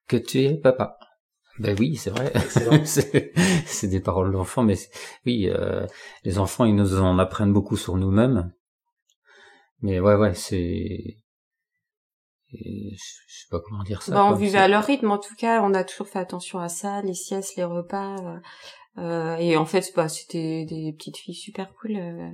que 0.09 0.17
tu 0.17 0.41
es 0.43 0.55
papa. 0.57 0.96
Ben 1.59 1.77
oui, 1.79 1.97
c'est 1.97 2.11
vrai. 2.11 2.33
C'est 2.85 3.89
des 3.89 4.01
paroles 4.01 4.33
d'enfants, 4.33 4.63
mais 4.63 4.77
oui, 5.25 5.49
euh, 5.49 5.87
les 6.25 6.39
enfants 6.39 6.65
ils 6.65 6.75
nous 6.75 7.01
en 7.01 7.19
apprennent 7.19 7.53
beaucoup 7.53 7.77
sur 7.77 7.97
nous-mêmes. 7.97 8.53
Mais 9.83 10.01
ouais, 10.01 10.15
ouais, 10.15 10.35
c'est, 10.35 11.19
je 12.53 12.97
sais 12.97 13.47
pas 13.51 13.61
comment 13.61 13.83
dire 13.83 14.03
ça. 14.03 14.13
Bah, 14.13 14.25
on 14.25 14.29
quoi. 14.29 14.37
vivait 14.39 14.59
à 14.59 14.69
leur 14.69 14.85
rythme. 14.85 15.11
En 15.11 15.19
tout 15.19 15.35
cas, 15.37 15.63
on 15.63 15.75
a 15.75 15.85
toujours 15.85 16.09
fait 16.09 16.19
attention 16.19 16.59
à 16.59 16.69
ça, 16.69 17.03
les 17.03 17.15
siestes, 17.15 17.57
les 17.57 17.65
repas. 17.65 18.17
euh, 18.17 18.39
euh, 18.99 19.37
et 19.37 19.57
en 19.57 19.67
fait, 19.67 19.93
bah, 19.95 20.09
c'était 20.09 20.65
des 20.65 20.93
petites 20.97 21.19
filles 21.19 21.35
super 21.35 21.73
cool. 21.75 21.97
euh, 21.97 22.31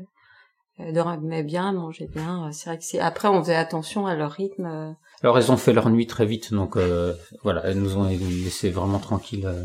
elles 0.79 0.95
dormaient 0.95 1.43
bien, 1.43 1.73
mangeaient 1.73 2.09
bien. 2.09 2.51
C'est 2.53 2.71
vrai 2.71 2.79
que 2.79 2.85
c'est. 2.85 3.01
Après, 3.01 3.29
on 3.29 3.41
faisait 3.43 3.55
attention 3.55 4.07
à 4.07 4.15
leur 4.15 4.33
rythme. 4.33 4.97
Alors 5.23 5.39
elles 5.39 5.53
ont 5.53 5.57
fait 5.57 5.73
leur 5.73 5.89
nuit 5.91 6.07
très 6.07 6.27
vite, 6.27 6.53
donc 6.53 6.77
euh, 6.77 7.15
voilà, 7.43 7.63
elles 7.65 7.79
nous 7.79 7.97
ont 7.97 8.09
laissé 8.09 8.71
vraiment 8.71 8.99
tranquilles. 8.99 9.47
euh, 9.47 9.63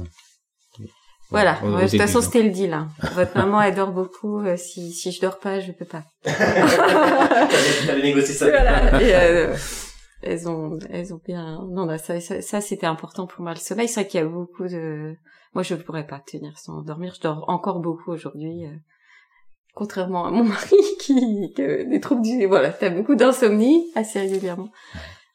Voilà. 1.29 1.53
de 1.61 1.89
toute 1.89 1.97
façon, 1.99 2.21
c'était 2.21 2.43
le 2.43 2.49
deal. 2.51 2.73
Hein. 2.73 2.89
Votre 3.15 3.35
maman, 3.37 3.61
elle 3.61 3.75
dort 3.75 3.91
beaucoup. 3.91 4.39
euh, 4.41 4.55
si 4.55 4.91
si 4.93 5.11
je 5.11 5.19
dors 5.19 5.39
pas, 5.39 5.59
je 5.59 5.71
peux 5.71 5.85
pas. 5.85 6.03
T'avais 6.23 6.35
t'avais 7.87 8.01
négocié 8.01 8.33
ça. 8.33 8.49
Voilà. 8.49 9.01
Et, 9.01 9.13
euh, 9.15 9.55
elles 10.21 10.47
ont, 10.47 10.77
elles 10.91 11.13
ont 11.13 11.21
bien. 11.25 11.59
Non, 11.71 11.85
non, 11.85 11.97
ça, 11.97 12.19
ça, 12.21 12.41
ça, 12.41 12.61
c'était 12.61 12.85
important 12.87 13.27
pour 13.27 13.41
moi 13.43 13.53
le 13.53 13.59
sommeil. 13.59 13.87
C'est 13.87 14.01
vrai 14.01 14.07
qu'il 14.09 14.19
y 14.19 14.23
a 14.23 14.27
beaucoup 14.27 14.67
de. 14.67 15.15
Moi, 15.53 15.63
je 15.63 15.75
pourrais 15.75 16.05
pas 16.05 16.19
tenir 16.19 16.57
sans 16.59 16.81
dormir. 16.81 17.13
Je 17.15 17.21
dors 17.21 17.45
encore 17.49 17.79
beaucoup 17.79 18.11
aujourd'hui, 18.11 18.65
euh, 18.65 18.75
contrairement 19.73 20.25
à 20.27 20.31
mon 20.31 20.43
mari 20.53 20.75
qui, 20.99 21.51
qui 21.55 21.61
a 21.63 21.83
des 21.83 21.99
troubles 21.99 22.21
du. 22.21 22.45
Voilà, 22.45 22.69
t'as 22.69 22.89
beaucoup 22.89 23.15
d'insomnie 23.15 23.91
assez 23.95 24.19
régulièrement. 24.19 24.69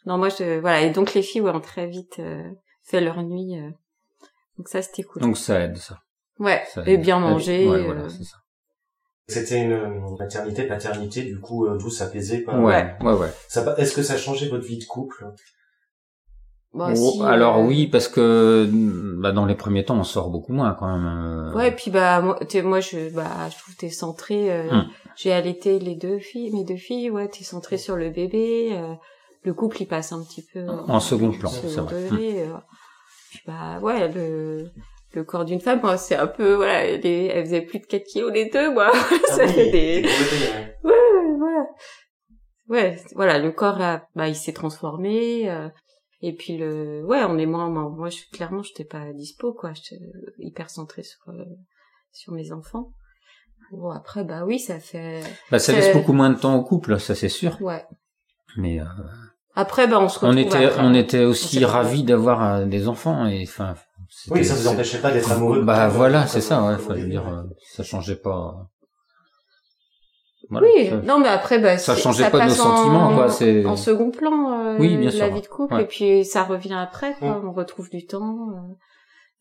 Non, 0.06 0.18
moi, 0.18 0.28
je. 0.28 0.60
Voilà. 0.60 0.80
Et 0.82 0.90
donc 0.90 1.14
les 1.14 1.22
filles, 1.22 1.40
ouais, 1.42 1.50
ont 1.52 1.60
très 1.60 1.86
vite 1.86 2.16
euh, 2.18 2.42
fait 2.82 3.00
leur 3.00 3.22
nuit. 3.22 3.58
euh. 3.58 3.70
Donc 4.58 4.68
ça, 4.68 4.82
c'était 4.82 5.02
cool. 5.02 5.22
Donc 5.22 5.36
ça 5.38 5.60
aide 5.60 5.76
ça. 5.76 5.98
ouais. 6.38 6.62
ça 6.72 6.82
Et 6.86 6.94
aide. 6.94 7.02
bien 7.02 7.18
manger. 7.18 7.68
Ouais, 7.68 7.76
euh, 7.78 7.84
voilà, 7.84 8.08
c'est 8.08 8.24
ça. 8.24 8.36
C'était 9.28 9.62
une 9.62 10.16
maternité, 10.18 10.64
paternité, 10.64 11.22
du 11.22 11.38
coup, 11.40 11.66
euh, 11.66 11.78
douce, 11.78 12.02
apaisée. 12.02 12.42
Quoi. 12.42 12.58
Ouais, 12.58 12.94
ouais, 13.00 13.12
ouais. 13.14 13.30
Ça, 13.48 13.74
Est-ce 13.78 13.94
que 13.94 14.02
ça 14.02 14.14
a 14.14 14.16
changé 14.18 14.48
votre 14.48 14.64
vie 14.64 14.78
de 14.78 14.84
couple? 14.84 15.24
Bah, 16.74 16.88
Oh, 16.90 16.94
si, 16.94 17.22
alors 17.22 17.58
euh, 17.58 17.62
oui, 17.64 17.86
parce 17.86 18.08
que 18.08 18.68
bah, 19.20 19.32
dans 19.32 19.44
les 19.46 19.54
premiers 19.54 19.84
temps, 19.84 19.96
on 19.98 20.04
sort 20.04 20.30
beaucoup 20.30 20.52
moins 20.52 20.74
quand 20.74 20.86
même. 20.86 21.06
euh. 21.06 21.52
Ouais, 21.54 21.70
puis 21.70 21.90
bah 21.90 22.20
moi, 22.22 22.38
moi 22.64 22.80
je 22.80 23.10
bah 23.14 23.48
je 23.50 23.58
trouve 23.58 23.74
que 23.74 23.80
t'es 23.80 23.90
centré. 23.90 24.50
euh, 24.50 24.70
Hum. 24.70 24.88
J'ai 25.14 25.32
allaité 25.32 25.78
les 25.78 25.94
deux 25.94 26.18
filles, 26.18 26.50
mes 26.52 26.64
deux 26.64 26.76
filles. 26.76 27.10
Ouais, 27.10 27.28
t'es 27.28 27.44
centré 27.44 27.76
sur 27.76 27.96
le 27.96 28.08
bébé. 28.10 28.70
euh, 28.72 28.94
le 29.44 29.54
couple 29.54 29.82
il 29.82 29.86
passe 29.86 30.12
un 30.12 30.22
petit 30.24 30.42
peu 30.42 30.66
En 30.68 31.00
second 31.00 31.30
plan, 31.32 31.48
c'est 31.50 31.66
vrai. 31.80 32.04
degré, 32.04 32.42
euh. 32.48 32.56
Puis 33.30 33.40
bah 33.46 33.78
ouais, 33.80 34.08
le 34.12 34.70
le 35.14 35.24
corps 35.24 35.44
d'une 35.44 35.60
femme, 35.60 35.80
moi, 35.82 35.98
c'est 35.98 36.16
un 36.16 36.26
peu 36.26 36.54
voilà, 36.54 36.84
elle, 36.86 37.04
est- 37.04 37.26
elle 37.26 37.44
faisait 37.44 37.60
plus 37.62 37.80
de 37.80 37.86
4 37.86 38.04
kilos 38.04 38.32
les 38.32 38.48
deux, 38.48 38.72
moi. 38.72 38.90
ça 39.26 39.36
Ah 39.42 39.46
fait 39.48 39.64
oui, 39.64 39.70
des 39.70 40.02
brevetée, 40.02 40.52
ouais. 40.54 40.90
ouais, 40.90 41.36
voilà. 41.38 41.66
Ouais, 42.68 42.96
voilà, 43.14 43.38
le 43.38 43.52
corps 43.52 43.80
a, 43.80 44.06
bah, 44.14 44.28
il 44.28 44.36
s'est 44.36 44.52
transformé. 44.54 45.50
euh, 45.50 45.68
et 46.22 46.32
puis 46.34 46.56
le, 46.56 47.04
ouais, 47.04 47.22
on 47.24 47.36
est 47.36 47.46
moins, 47.46 47.68
moi, 47.68 47.90
moi, 47.90 48.08
je 48.08 48.20
clairement, 48.32 48.62
j'étais 48.62 48.84
pas 48.84 49.12
dispo, 49.12 49.52
quoi. 49.52 49.72
J'étais 49.74 50.00
hyper 50.38 50.70
centrée 50.70 51.02
sur 51.02 51.20
euh, 51.28 51.44
sur 52.12 52.32
mes 52.32 52.52
enfants. 52.52 52.92
Bon, 53.72 53.90
après, 53.90 54.22
bah 54.24 54.44
oui, 54.46 54.58
ça 54.58 54.78
fait, 54.80 55.22
Bah, 55.50 55.58
ça 55.58 55.72
laisse 55.72 55.92
beaucoup 55.92 56.12
moins 56.12 56.30
de 56.30 56.38
temps 56.38 56.56
au 56.56 56.62
couple, 56.64 56.98
ça 57.00 57.14
c'est 57.14 57.28
sûr. 57.28 57.60
ouais. 57.60 57.84
Mais 58.56 58.80
euh, 58.80 58.84
Après, 59.54 59.86
bah, 59.86 59.98
on 60.00 60.08
se 60.08 60.18
retrouve. 60.18 60.34
on 60.34 60.36
était, 60.38 60.64
après. 60.66 60.82
on 60.82 60.94
était 60.94 61.24
On 61.24 61.28
aussi 61.30 61.58
s'est- 61.58 61.64
ravis 61.64 62.02
d'avoir 62.04 62.42
euh, 62.44 62.64
des 62.64 62.88
enfants 62.88 63.26
et 63.26 63.42
enfin. 63.46 63.74
Oui, 64.30 64.44
ça 64.44 64.54
vous 64.54 64.68
empêchait 64.68 64.98
pas 65.00 65.10
d'être 65.10 65.30
amoureux. 65.32 65.62
Bah 65.62 65.88
voilà, 65.88 66.26
c'est 66.26 66.40
ça. 66.42 66.62
Ouais, 66.62 66.76
faut 66.78 66.92
dire, 66.94 67.26
euh, 67.28 67.42
ça 67.74 67.82
changeait 67.82 68.16
pas. 68.16 68.54
Voilà, 70.50 70.66
Oui, 70.66 70.88
ça- 70.88 70.96
non, 70.96 71.18
mais 71.18 71.28
après, 71.28 71.58
bah, 71.58 71.78
ça 71.78 71.94
changeait 71.96 72.28
pas 72.28 72.44
nos 72.44 72.52
en- 72.52 72.54
sentiments, 72.54 73.14
quoi, 73.14 73.28
c'est- 73.30 73.64
En 73.64 73.76
second 73.76 74.10
plan, 74.10 74.52
euh, 74.66 74.76
Oui, 74.78 74.96
bien 74.96 75.06
la 75.10 75.26
sûr, 75.28 75.34
vie 75.34 75.40
de 75.40 75.46
couple, 75.46 75.74
ouais. 75.74 75.82
et 75.84 75.86
puis 75.86 76.24
ça 76.24 76.42
revient 76.42 76.74
après, 76.74 77.14
quoi. 77.18 77.40
On 77.44 77.52
retrouve 77.52 77.88
du 77.90 78.04
temps. 78.06 78.48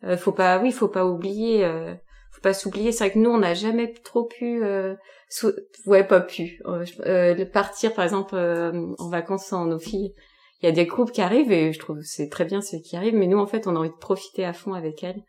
euh, 0.04 0.10
euh, 0.14 0.18
faut 0.18 0.32
pas, 0.32 0.60
oui, 0.60 0.72
faut 0.72 0.88
pas 0.88 1.06
oublier, 1.06 1.66
euh, 1.66 1.94
faut 2.42 2.50
pas 2.50 2.54
s'oublier. 2.54 2.92
C'est 2.92 3.06
vrai 3.06 3.14
que 3.14 3.20
nous, 3.20 3.30
on 3.30 3.38
n'a 3.40 3.54
jamais 3.54 3.94
trop 4.04 4.26
pu, 4.26 4.64
euh, 4.64 4.96
sou- 5.30 5.54
ouais, 5.86 6.04
pas 6.04 6.22
pu, 6.22 6.60
euh, 6.66 6.86
euh, 7.06 7.46
partir, 7.46 7.94
par 7.94 8.04
exemple, 8.04 8.36
euh, 8.36 8.94
en 9.00 9.10
vacances 9.10 9.46
sans 9.46 9.66
nos 9.66 9.80
filles. 9.80 10.14
Il 10.62 10.66
y 10.66 10.70
a 10.70 10.72
des 10.72 10.88
couples 10.88 11.12
qui 11.12 11.22
arrivent 11.22 11.52
et 11.52 11.74
je 11.74 11.80
trouve 11.80 11.98
que 11.98 12.04
c'est 12.06 12.30
très 12.30 12.46
bien 12.46 12.62
ceux 12.62 12.78
qui 12.80 12.96
arrivent, 12.96 13.16
mais 13.16 13.28
nous, 13.28 13.40
en 13.40 13.48
fait, 13.48 13.66
on 13.68 13.76
a 13.76 13.80
envie 13.80 13.90
de 13.90 13.96
profiter 13.96 14.46
à 14.46 14.54
fond 14.54 14.74
avec 14.74 15.04
elles. 15.04 15.22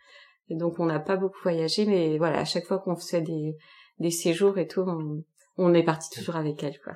Et 0.48 0.56
donc, 0.56 0.78
on 0.78 0.84
n'a 0.86 1.00
pas 1.00 1.16
beaucoup 1.16 1.38
voyagé, 1.42 1.86
mais 1.86 2.18
voilà, 2.18 2.40
à 2.40 2.44
chaque 2.44 2.64
fois 2.66 2.78
qu'on 2.78 2.96
fait 2.96 3.22
des, 3.22 3.56
des 3.98 4.10
séjours 4.10 4.58
et 4.58 4.66
tout, 4.66 4.82
on, 4.86 5.22
on 5.56 5.72
est 5.74 5.82
parti 5.84 6.10
toujours 6.14 6.36
avec 6.36 6.62
elles, 6.62 6.78
quoi. 6.84 6.94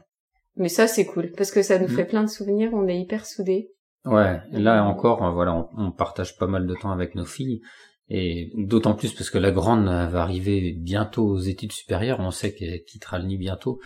Mais 0.56 0.68
ça, 0.68 0.86
c'est 0.86 1.04
cool, 1.06 1.32
parce 1.36 1.50
que 1.50 1.62
ça 1.62 1.78
nous 1.78 1.86
Mm. 1.86 1.96
fait 1.96 2.04
plein 2.06 2.22
de 2.22 2.28
souvenirs, 2.30 2.70
on 2.72 2.86
est 2.88 2.98
hyper 2.98 3.24
soudés. 3.26 3.70
Ouais, 4.04 4.40
là 4.52 4.84
encore, 4.84 5.32
voilà, 5.32 5.54
on, 5.54 5.68
on 5.76 5.90
partage 5.92 6.36
pas 6.38 6.46
mal 6.46 6.66
de 6.66 6.74
temps 6.74 6.90
avec 6.92 7.14
nos 7.14 7.24
filles, 7.24 7.60
et 8.08 8.52
d'autant 8.54 8.94
plus 8.94 9.12
parce 9.12 9.30
que 9.30 9.38
la 9.38 9.50
grande 9.50 9.86
va 9.86 10.22
arriver 10.22 10.72
bientôt 10.72 11.26
aux 11.26 11.38
études 11.38 11.72
supérieures, 11.72 12.20
on 12.20 12.30
sait 12.30 12.54
qu'elle 12.54 12.84
quittera 12.84 13.18
le 13.18 13.24
nid 13.26 13.36
bientôt. 13.36 13.80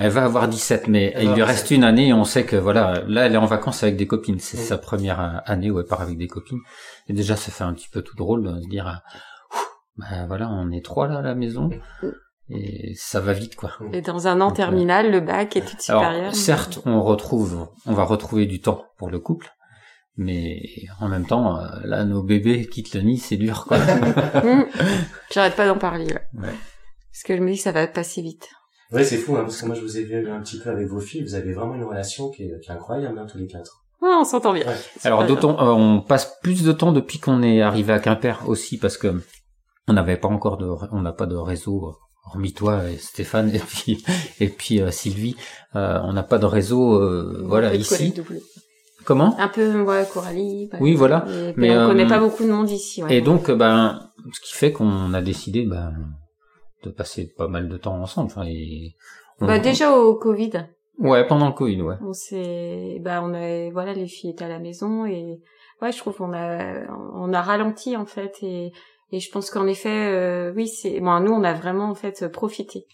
Elle 0.00 0.10
va 0.10 0.24
avoir 0.24 0.48
17, 0.48 0.88
mais 0.88 1.12
Elle 1.14 1.24
il 1.24 1.34
lui 1.34 1.42
reste 1.42 1.70
une 1.70 1.82
année, 1.82 2.08
et 2.08 2.12
on 2.12 2.24
sait 2.24 2.44
que 2.44 2.56
voilà, 2.56 3.02
là 3.08 3.24
elle 3.24 3.34
est 3.34 3.38
en 3.38 3.46
vacances 3.46 3.82
avec 3.82 3.96
des 3.96 4.06
copines, 4.06 4.38
c'est 4.38 4.58
sa 4.58 4.76
première 4.76 5.20
euh, 5.20 5.38
année 5.46 5.70
où 5.70 5.80
elle 5.80 5.86
part 5.86 6.02
avec 6.02 6.18
des 6.18 6.26
copines, 6.26 6.60
et 7.08 7.14
déjà 7.14 7.36
ça 7.36 7.50
fait 7.50 7.64
un 7.64 7.72
petit 7.72 7.88
peu 7.88 8.02
tout 8.02 8.14
drôle 8.14 8.42
de 8.42 8.60
se 8.60 8.68
dire, 8.68 9.00
bah 9.96 10.26
voilà, 10.26 10.50
on 10.50 10.70
est 10.72 10.84
trois 10.84 11.08
là 11.08 11.20
à 11.20 11.22
la 11.22 11.34
maison, 11.34 11.70
et 12.50 12.92
ça 12.96 13.20
va 13.20 13.32
vite 13.32 13.56
quoi. 13.56 13.72
Et 13.92 14.02
dans 14.02 14.28
un 14.28 14.42
an 14.42 14.48
Donc, 14.48 14.52
euh, 14.52 14.56
terminal, 14.56 15.10
le 15.10 15.20
bac, 15.20 15.56
études 15.56 15.80
supérieures. 15.80 16.20
Alors, 16.20 16.34
certes, 16.34 16.80
on 16.84 17.02
retrouve, 17.02 17.68
on 17.86 17.94
va 17.94 18.04
retrouver 18.04 18.44
du 18.44 18.60
temps 18.60 18.84
pour 18.98 19.08
le 19.08 19.18
couple, 19.18 19.50
mais 20.18 20.60
en 21.00 21.08
même 21.08 21.26
temps, 21.26 21.58
euh, 21.58 21.68
là, 21.84 22.04
nos 22.04 22.22
bébés 22.22 22.66
quittent 22.66 22.94
le 22.94 23.00
nid, 23.00 23.18
c'est 23.18 23.36
dur, 23.36 23.64
quoi. 23.66 23.78
Hum. 23.78 24.66
J'arrête 25.32 25.56
pas 25.56 25.66
d'en 25.66 25.78
parler, 25.78 26.06
là. 26.06 26.20
Ouais. 26.34 26.54
Parce 27.12 27.22
que 27.24 27.36
je 27.36 27.40
me 27.40 27.50
dis 27.50 27.56
que 27.56 27.62
ça 27.62 27.72
va 27.72 27.86
passer 27.86 28.20
vite. 28.20 28.48
Ouais, 28.92 29.04
c'est 29.04 29.16
fou, 29.16 29.36
hein, 29.36 29.42
parce 29.42 29.60
que 29.60 29.66
moi, 29.66 29.74
je 29.74 29.80
vous 29.80 29.96
ai 29.96 30.04
vu 30.04 30.30
un 30.30 30.40
petit 30.40 30.58
peu 30.58 30.70
avec 30.70 30.88
vos 30.88 31.00
filles. 31.00 31.22
Vous 31.22 31.34
avez 31.34 31.52
vraiment 31.52 31.74
une 31.74 31.84
relation 31.84 32.30
qui 32.30 32.42
est, 32.44 32.60
qui 32.60 32.70
est 32.70 32.74
incroyable, 32.74 33.18
hein, 33.18 33.26
tous 33.30 33.38
les 33.38 33.46
quatre. 33.46 33.84
Ouais, 34.02 34.10
on 34.12 34.24
s'entend 34.24 34.52
bien. 34.52 34.66
Ouais. 34.66 34.76
Alors, 35.04 35.24
d'autant, 35.26 35.58
euh, 35.60 35.72
on 35.72 36.00
passe 36.00 36.38
plus 36.42 36.62
de 36.64 36.72
temps 36.72 36.92
depuis 36.92 37.18
qu'on 37.18 37.42
est 37.42 37.62
arrivé 37.62 37.92
à 37.92 37.98
Quimper 37.98 38.44
aussi, 38.46 38.78
parce 38.78 38.98
que 38.98 39.22
on 39.86 39.92
n'avait 39.94 40.16
pas 40.16 40.28
encore 40.28 40.58
de, 40.58 40.68
on 40.92 41.00
n'a 41.00 41.12
pas 41.12 41.26
de 41.26 41.36
réseau, 41.36 41.88
euh, 41.88 41.92
hormis 42.28 42.52
toi 42.52 42.88
et 42.90 42.96
Stéphane, 42.96 43.50
et 43.54 43.58
puis, 43.58 44.04
et 44.40 44.48
puis 44.48 44.80
euh, 44.80 44.90
Sylvie, 44.90 45.36
euh, 45.76 45.98
on 46.04 46.12
n'a 46.12 46.22
pas 46.22 46.38
de 46.38 46.46
réseau, 46.46 46.94
euh, 46.94 47.42
voilà, 47.46 47.74
ici. 47.74 48.14
Comment? 49.08 49.34
Un 49.38 49.48
peu, 49.48 49.80
ouais, 49.84 50.06
Coralie. 50.12 50.68
bah, 50.70 50.76
Oui, 50.82 50.94
voilà. 50.94 51.24
Mais, 51.56 51.70
on 51.70 51.80
euh, 51.80 51.86
connaît 51.86 52.06
pas 52.06 52.18
beaucoup 52.18 52.42
de 52.42 52.50
monde 52.52 52.68
ici, 52.68 53.02
ouais. 53.02 53.16
Et 53.16 53.22
donc, 53.22 53.48
euh, 53.48 53.56
ben, 53.56 54.10
ce 54.34 54.38
qui 54.38 54.52
fait 54.52 54.70
qu'on 54.70 55.14
a 55.14 55.22
décidé, 55.22 55.64
ben, 55.64 55.94
de 56.84 56.90
passer 56.90 57.32
pas 57.34 57.48
mal 57.48 57.70
de 57.70 57.78
temps 57.78 57.98
ensemble. 57.98 58.26
Enfin, 58.26 58.44
et 58.46 58.96
on- 59.40 59.46
Bah, 59.46 59.58
déjà 59.60 59.96
au 59.96 60.14
Covid, 60.16 60.50
Ouais, 60.98 61.26
pendant 61.26 61.46
le 61.46 61.54
Covid, 61.54 61.80
ouais. 61.80 61.94
on 62.02 62.12
s'est, 62.12 62.98
bah, 63.00 63.22
on 63.24 63.32
a, 63.32 63.70
voilà, 63.70 63.94
les 63.94 64.08
filles 64.08 64.32
étaient 64.32 64.44
à 64.44 64.48
la 64.48 64.58
maison 64.58 65.06
et, 65.06 65.40
ouais, 65.80 65.90
je 65.90 65.96
trouve 65.96 66.16
qu'on 66.16 66.34
a, 66.34 66.82
on 67.14 67.32
a 67.32 67.40
ralenti, 67.40 67.96
en 67.96 68.04
fait, 68.04 68.36
et, 68.42 68.72
et 69.10 69.20
je 69.20 69.30
pense 69.30 69.48
qu'en 69.48 69.66
effet, 69.66 70.12
euh, 70.12 70.52
oui, 70.54 70.68
c'est, 70.68 71.00
bon, 71.00 71.18
nous, 71.20 71.32
on 71.32 71.44
a 71.44 71.54
vraiment, 71.54 71.88
en 71.88 71.94
fait, 71.94 72.30
profité. 72.30 72.84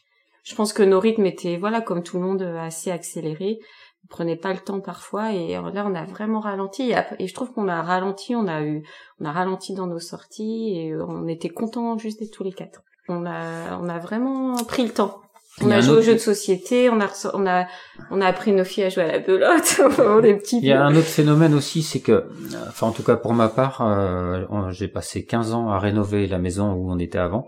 Je 0.44 0.54
pense 0.54 0.72
que 0.72 0.84
nos 0.84 1.00
rythmes 1.00 1.26
étaient, 1.26 1.56
voilà, 1.56 1.80
comme 1.80 2.04
tout 2.04 2.18
le 2.18 2.22
monde, 2.24 2.42
assez 2.42 2.92
accélérés. 2.92 3.58
On 4.04 4.06
prenait 4.08 4.36
pas 4.36 4.52
le 4.52 4.58
temps 4.58 4.80
parfois 4.80 5.32
et 5.32 5.54
là, 5.54 5.84
on 5.86 5.94
a 5.94 6.04
vraiment 6.04 6.40
ralenti 6.40 6.92
et, 7.18 7.26
je 7.26 7.34
trouve 7.34 7.52
qu'on 7.52 7.68
a 7.68 7.82
ralenti, 7.82 8.36
on 8.36 8.46
a 8.46 8.62
eu, 8.62 8.82
on 9.20 9.24
a 9.24 9.32
ralenti 9.32 9.74
dans 9.74 9.86
nos 9.86 9.98
sorties 9.98 10.76
et 10.76 10.94
on 10.94 11.26
était 11.26 11.48
contents 11.48 11.96
juste 11.98 12.20
d'être 12.20 12.30
tous 12.32 12.44
les 12.44 12.52
quatre. 12.52 12.82
On 13.08 13.26
a, 13.26 13.78
on 13.80 13.88
a 13.88 13.98
vraiment 13.98 14.56
pris 14.64 14.84
le 14.84 14.92
temps. 14.92 15.20
On 15.60 15.70
a 15.70 15.80
joué 15.80 15.94
aux 15.94 15.96
autre- 15.98 16.06
jeux 16.06 16.14
de 16.14 16.18
société, 16.18 16.90
on 16.90 17.00
a, 17.00 17.08
on 17.32 17.46
a, 17.46 17.66
on 18.10 18.20
a 18.20 18.26
appris 18.26 18.52
nos 18.52 18.64
filles 18.64 18.84
à 18.84 18.88
jouer 18.88 19.04
à 19.04 19.12
la 19.12 19.20
petits. 19.20 20.58
Il 20.58 20.64
y 20.64 20.72
a 20.72 20.84
un 20.84 20.94
autre 20.96 21.06
phénomène 21.06 21.54
aussi, 21.54 21.82
c'est 21.82 22.00
que, 22.00 22.12
euh, 22.12 22.28
enfin 22.68 22.88
en 22.88 22.92
tout 22.92 23.04
cas 23.04 23.16
pour 23.16 23.34
ma 23.34 23.48
part, 23.48 23.80
euh, 23.80 24.44
j'ai 24.70 24.88
passé 24.88 25.24
15 25.24 25.54
ans 25.54 25.68
à 25.68 25.78
rénover 25.78 26.26
la 26.26 26.38
maison 26.38 26.72
où 26.72 26.90
on 26.90 26.98
était 26.98 27.18
avant, 27.18 27.46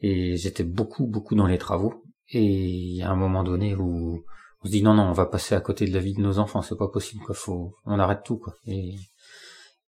et 0.00 0.36
j'étais 0.36 0.64
beaucoup 0.64 1.06
beaucoup 1.06 1.34
dans 1.34 1.46
les 1.46 1.58
travaux. 1.58 2.02
Et 2.30 2.42
il 2.42 2.96
y 2.96 3.02
a 3.02 3.10
un 3.10 3.16
moment 3.16 3.44
donné 3.44 3.74
où 3.74 4.24
on 4.64 4.66
se 4.66 4.72
dit 4.72 4.82
non 4.82 4.94
non, 4.94 5.04
on 5.04 5.12
va 5.12 5.26
passer 5.26 5.54
à 5.54 5.60
côté 5.60 5.86
de 5.86 5.92
la 5.92 6.00
vie 6.00 6.14
de 6.14 6.22
nos 6.22 6.38
enfants, 6.38 6.62
c'est 6.62 6.78
pas 6.78 6.88
possible 6.88 7.22
quoi, 7.22 7.34
faut, 7.34 7.76
on 7.84 7.98
arrête 7.98 8.22
tout 8.24 8.38
quoi. 8.38 8.54
Et 8.66 8.96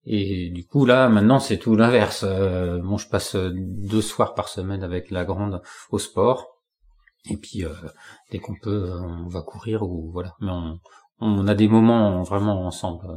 et 0.08 0.50
du 0.52 0.68
coup 0.68 0.86
là 0.86 1.10
maintenant 1.10 1.40
c'est 1.40 1.58
tout 1.58 1.76
l'inverse. 1.76 2.24
Euh, 2.28 2.80
bon, 2.80 2.98
je 2.98 3.08
passe 3.10 3.36
deux 3.36 4.02
soirs 4.02 4.36
par 4.36 4.50
semaine 4.50 4.84
avec 4.84 5.12
la 5.12 5.26
grande 5.26 5.62
au 5.92 5.98
sport. 6.00 6.48
Et 7.30 7.38
puis 7.38 7.64
euh, 7.66 7.74
dès 8.32 8.40
qu'on 8.40 8.56
peut, 8.62 8.92
euh, 8.92 9.00
on 9.00 9.28
va 9.28 9.42
courir 9.42 9.84
ou 9.84 10.12
voilà. 10.12 10.36
Mais 10.42 10.52
on, 10.52 10.80
on 11.20 11.48
a 11.48 11.56
des 11.56 11.68
moments 11.68 12.22
vraiment 12.24 12.68
ensemble. 12.68 13.08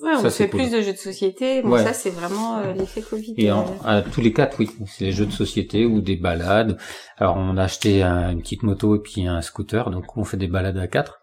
Euh. 0.00 0.04
Ouais, 0.04 0.12
on 0.16 0.22
Ça, 0.22 0.30
fait 0.30 0.48
cool. 0.48 0.60
plus 0.60 0.70
de 0.70 0.80
jeux 0.82 0.92
de 0.92 0.98
société. 0.98 1.62
Bon, 1.62 1.70
Ouais. 1.70 1.84
ça, 1.84 1.92
c'est 1.92 2.10
vraiment 2.10 2.58
euh, 2.58 2.72
l'effet 2.74 3.00
Covid. 3.02 3.34
Et 3.38 3.50
euh, 3.50 3.54
en- 3.54 3.76
à 3.84 4.02
tous 4.02 4.20
les 4.20 4.32
quatre, 4.32 4.58
oui, 4.58 4.70
c'est 4.86 5.06
des 5.06 5.12
jeux 5.12 5.26
de 5.26 5.32
société 5.32 5.86
ou 5.86 6.00
des 6.00 6.16
balades. 6.16 6.76
Alors 7.16 7.36
on 7.36 7.56
a 7.56 7.62
acheté 7.64 8.02
un- 8.02 8.30
une 8.32 8.40
petite 8.42 8.62
moto 8.62 8.94
et 8.96 9.00
puis 9.00 9.26
un 9.26 9.40
scooter, 9.42 9.90
donc 9.90 10.16
on 10.16 10.24
fait 10.24 10.36
des 10.36 10.48
balades 10.48 10.76
à 10.78 10.86
quatre. 10.86 11.18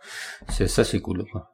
C'est 0.49 0.67
ça, 0.67 0.83
c'est 0.83 0.99
cool. 1.01 1.23
Quoi. 1.31 1.51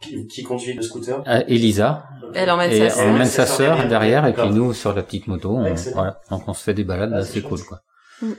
Qui, 0.00 0.26
qui 0.28 0.42
conduit 0.44 0.74
le 0.74 0.82
scooter? 0.82 1.22
Euh, 1.26 1.42
Elisa, 1.48 2.04
Elle 2.34 2.50
emmène 2.50 2.70
et 2.70 2.78
sa 2.78 2.84
on 2.86 2.90
sœur. 2.98 3.08
emmène 3.14 3.26
sa 3.26 3.46
sœur 3.46 3.88
derrière, 3.88 4.26
et 4.26 4.32
puis 4.32 4.48
nous 4.50 4.72
sur 4.72 4.94
la 4.94 5.02
petite 5.02 5.26
moto. 5.26 5.56
On, 5.56 5.74
voilà. 5.92 6.20
Donc 6.30 6.46
on 6.48 6.54
se 6.54 6.62
fait 6.62 6.74
des 6.74 6.84
balades 6.84 7.10
Ah, 7.12 7.18
assez 7.18 7.40
c'est 7.40 7.42
cool, 7.42 7.58
chouette. 7.58 7.68
quoi. 7.68 7.80
Mm. 8.22 8.32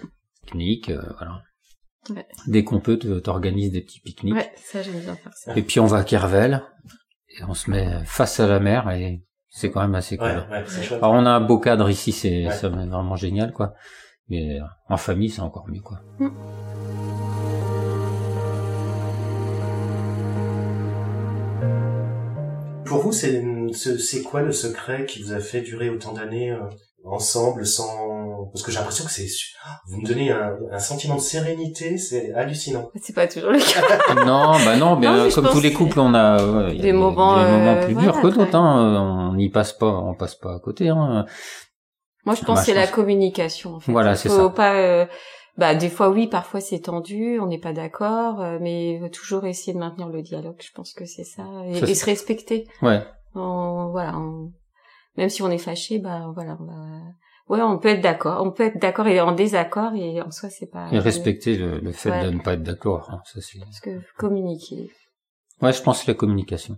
Technique, 0.45 0.89
euh, 0.89 1.01
voilà. 1.17 1.41
Ouais. 2.11 2.25
Dès 2.47 2.63
qu'on 2.63 2.79
peut, 2.79 2.97
t'organises 2.97 3.71
des 3.71 3.81
petits 3.81 3.99
pique-niques. 3.99 4.33
Ouais, 4.35 4.51
ça 4.55 4.81
j'aime 4.81 4.99
bien 4.99 5.15
faire 5.15 5.33
ça. 5.35 5.53
Et 5.55 5.61
puis 5.61 5.79
on 5.79 5.85
va 5.85 5.97
à 5.97 6.03
Kervel 6.03 6.63
on 7.47 7.53
se 7.53 7.69
met 7.69 7.87
face 8.05 8.39
à 8.39 8.47
la 8.47 8.59
mer 8.59 8.89
et 8.91 9.21
c'est 9.49 9.71
quand 9.71 9.81
même 9.81 9.95
assez 9.95 10.17
cool. 10.17 10.27
Ouais, 10.27 10.35
ouais. 10.61 10.93
Alors 10.97 11.13
on 11.13 11.25
a 11.25 11.31
un 11.31 11.41
beau 11.41 11.59
cadre 11.59 11.89
ici, 11.89 12.11
c'est 12.11 12.45
Ouais. 12.47 12.69
vraiment 12.69 13.15
génial 13.15 13.51
quoi. 13.51 13.73
Mais 14.29 14.59
euh, 14.59 14.63
en 14.89 14.97
famille, 14.97 15.29
c'est 15.29 15.41
encore 15.41 15.67
mieux 15.67 15.81
quoi. 15.81 16.01
Pour 22.85 23.01
vous, 23.03 23.11
c'est 23.11 23.43
c'est 23.73 23.99
c'est 23.99 24.23
quoi 24.23 24.41
le 24.41 24.51
secret 24.51 25.05
qui 25.05 25.21
vous 25.21 25.33
a 25.33 25.39
fait 25.39 25.61
durer 25.61 25.89
autant 25.89 26.13
d'années 26.13 26.51
euh, 26.51 26.59
ensemble 27.05 27.65
sans 27.65 28.49
parce 28.53 28.63
que 28.63 28.71
j'ai 28.71 28.77
l'impression 28.77 29.05
que 29.05 29.11
c'est 29.11 29.27
vous 29.87 30.01
me 30.01 30.05
donnez 30.07 30.31
un, 30.31 30.55
un 30.71 30.79
sentiment 30.79 31.15
de 31.15 31.21
sérénité, 31.21 31.97
c'est 31.97 32.33
hallucinant. 32.33 32.89
C'est 33.01 33.13
pas 33.15 33.27
toujours 33.27 33.51
le 33.51 33.59
cas. 33.59 34.13
non, 34.25 34.53
bah 34.65 34.75
non, 34.77 34.95
bien 34.97 35.15
Non, 35.15 35.23
mais 35.25 35.29
je 35.29 35.35
comme 35.35 35.49
tous 35.49 35.59
les 35.61 35.71
que 35.71 35.77
couples, 35.77 35.99
on 35.99 36.13
a 36.13 36.37
ouais, 36.43 36.69
il 36.71 36.77
y 36.77 36.79
a 36.79 36.83
des 36.83 36.93
moments, 36.93 37.37
des 37.37 37.49
moments 37.51 37.71
euh, 37.75 37.85
plus 37.85 37.93
voilà, 37.93 38.11
durs 38.11 38.21
que 38.21 38.27
d'autres. 38.27 38.39
ouais. 38.39 38.55
Hein. 38.55 39.29
On 39.31 39.35
n'y 39.35 39.49
passe 39.49 39.73
pas, 39.73 39.87
on 39.87 40.13
passe 40.15 40.35
pas 40.35 40.55
à 40.55 40.59
côté. 40.59 40.89
Hein. 40.89 41.25
Moi, 42.25 42.35
je 42.35 42.41
Bah, 42.41 42.47
pense 42.47 42.59
que 42.59 42.65
je 42.67 42.71
c'est 42.71 42.73
la 42.73 42.87
communication. 42.87 43.75
En 43.75 43.79
fait. 43.79 43.91
Voilà, 43.91 44.15
c'est 44.15 44.29
Faut 44.29 44.35
ça. 44.47 44.49
pas. 44.49 44.75
euh, 44.75 45.05
Bah, 45.57 45.75
des 45.75 45.89
fois, 45.89 46.09
oui, 46.09 46.27
parfois 46.27 46.61
c'est 46.61 46.79
tendu, 46.79 47.39
on 47.41 47.47
n'est 47.47 47.59
pas 47.59 47.73
d'accord, 47.73 48.41
euh, 48.41 48.57
mais 48.61 48.93
il 48.93 48.99
faut 49.01 49.09
toujours 49.09 49.45
essayer 49.45 49.73
de 49.73 49.79
maintenir 49.79 50.07
le 50.09 50.21
dialogue. 50.21 50.55
Je 50.59 50.71
pense 50.73 50.93
que 50.93 51.05
c'est 51.05 51.23
ça, 51.25 51.43
et, 51.67 51.79
Ça, 51.79 51.85
et 51.87 51.95
se 51.95 52.05
respecter. 52.05 52.65
Ouais. 52.81 53.01
En- 53.35 53.89
voilà, 53.91 54.15
en- 54.17 54.51
même 55.17 55.29
si 55.29 55.41
on 55.41 55.49
est 55.49 55.57
fâché, 55.57 55.99
bah 55.99 56.31
voilà, 56.33 56.57
on 56.59 56.65
va. 56.65 57.01
Ouais, 57.47 57.61
on 57.63 57.79
peut 57.79 57.87
être 57.89 58.01
d'accord, 58.01 58.45
on 58.45 58.51
peut 58.51 58.63
être 58.63 58.77
d'accord 58.79 59.07
et 59.07 59.19
en 59.21 59.31
désaccord, 59.31 59.93
et 59.95 60.21
en 60.21 60.29
soi, 60.29 60.49
c'est 60.51 60.67
pas. 60.69 60.87
Et 60.91 60.99
respecter 60.99 61.57
le, 61.57 61.79
le 61.79 61.91
fait 61.91 62.11
Ouais. 62.11 62.25
de 62.25 62.29
ne 62.29 62.39
pas 62.39 62.53
être 62.53 62.61
d'accord. 62.63 63.09
hein, 63.11 63.21
ça 63.25 63.41
c'est. 63.41 63.59
Parce 63.59 63.79
que 63.79 63.99
communiquer, 64.17 64.91
Ouais, 65.61 65.73
je 65.73 65.81
pense 65.81 66.03
que 66.03 66.11
la 66.11 66.15
communication. 66.15 66.77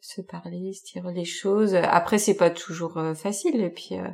se 0.00 0.20
parler, 0.22 0.72
se 0.72 0.92
dire 0.92 1.06
les 1.10 1.24
choses. 1.24 1.74
Après, 1.74 2.18
c'est 2.18 2.36
pas 2.36 2.50
toujours 2.50 2.96
euh, 2.98 3.14
facile. 3.14 3.60
Et 3.60 3.70
puis, 3.70 3.90
euh, 3.98 4.08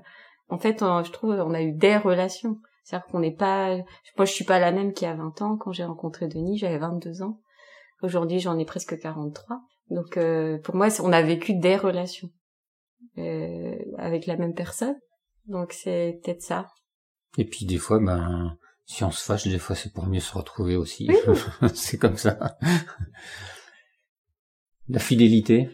en 0.49 0.59
fait, 0.59 0.83
on- 0.83 1.03
je 1.05 1.11
trouve, 1.13 1.31
on 1.33 1.55
a 1.55 1.63
eu 1.63 1.73
des 1.73 1.97
relations. 1.97 2.59
C'est-à-dire 2.83 3.07
qu'on 3.07 3.21
n'est 3.21 3.35
pas. 3.35 3.77
Moi, 4.17 4.25
je 4.27 4.33
suis 4.33 4.45
pas 4.45 4.59
la 4.59 4.73
même 4.73 4.93
qu'il 4.93 5.07
y 5.09 5.11
a 5.11 5.15
20 5.15 5.41
ans. 5.43 5.57
Quand 5.57 5.73
j'ai 5.73 5.85
rencontré 5.85 6.27
Denis, 6.27 6.59
j'avais 6.59 6.79
22 6.79 7.23
ans. 7.23 7.41
Aujourd'hui, 8.03 8.41
j'en 8.41 8.59
ai 8.59 8.65
presque 8.67 8.99
43. 8.99 9.61
Donc, 9.91 10.17
euh, 10.17 10.59
pour 10.59 10.75
moi, 10.75 10.89
on 11.03 11.13
a 11.13 11.23
vécu 11.23 11.55
des 11.55 11.77
relations 11.77 12.29
euh, 13.19 13.77
avec 13.99 14.27
la 14.27 14.37
même 14.37 14.55
personne. 14.55 14.97
Donc, 15.47 15.73
c'est 15.73 16.21
peut-être 16.23 16.43
ça. 16.43 16.67
Et 17.37 17.45
puis 17.45 17.67
des 17.67 17.79
fois, 17.79 17.99
ben, 17.99 18.57
si 18.87 19.05
on 19.05 19.11
se 19.11 19.25
fâche, 19.25 19.47
des 19.47 19.59
fois 19.59 19.75
c'est 19.77 19.93
pour 19.93 20.07
mieux 20.07 20.21
se 20.21 20.35
retrouver 20.35 20.77
aussi. 20.77 21.09
Oui. 21.09 21.69
c'est 21.75 21.99
comme 21.99 22.17
ça. 22.17 22.59
La 24.89 24.99
fidélité. 24.99 25.69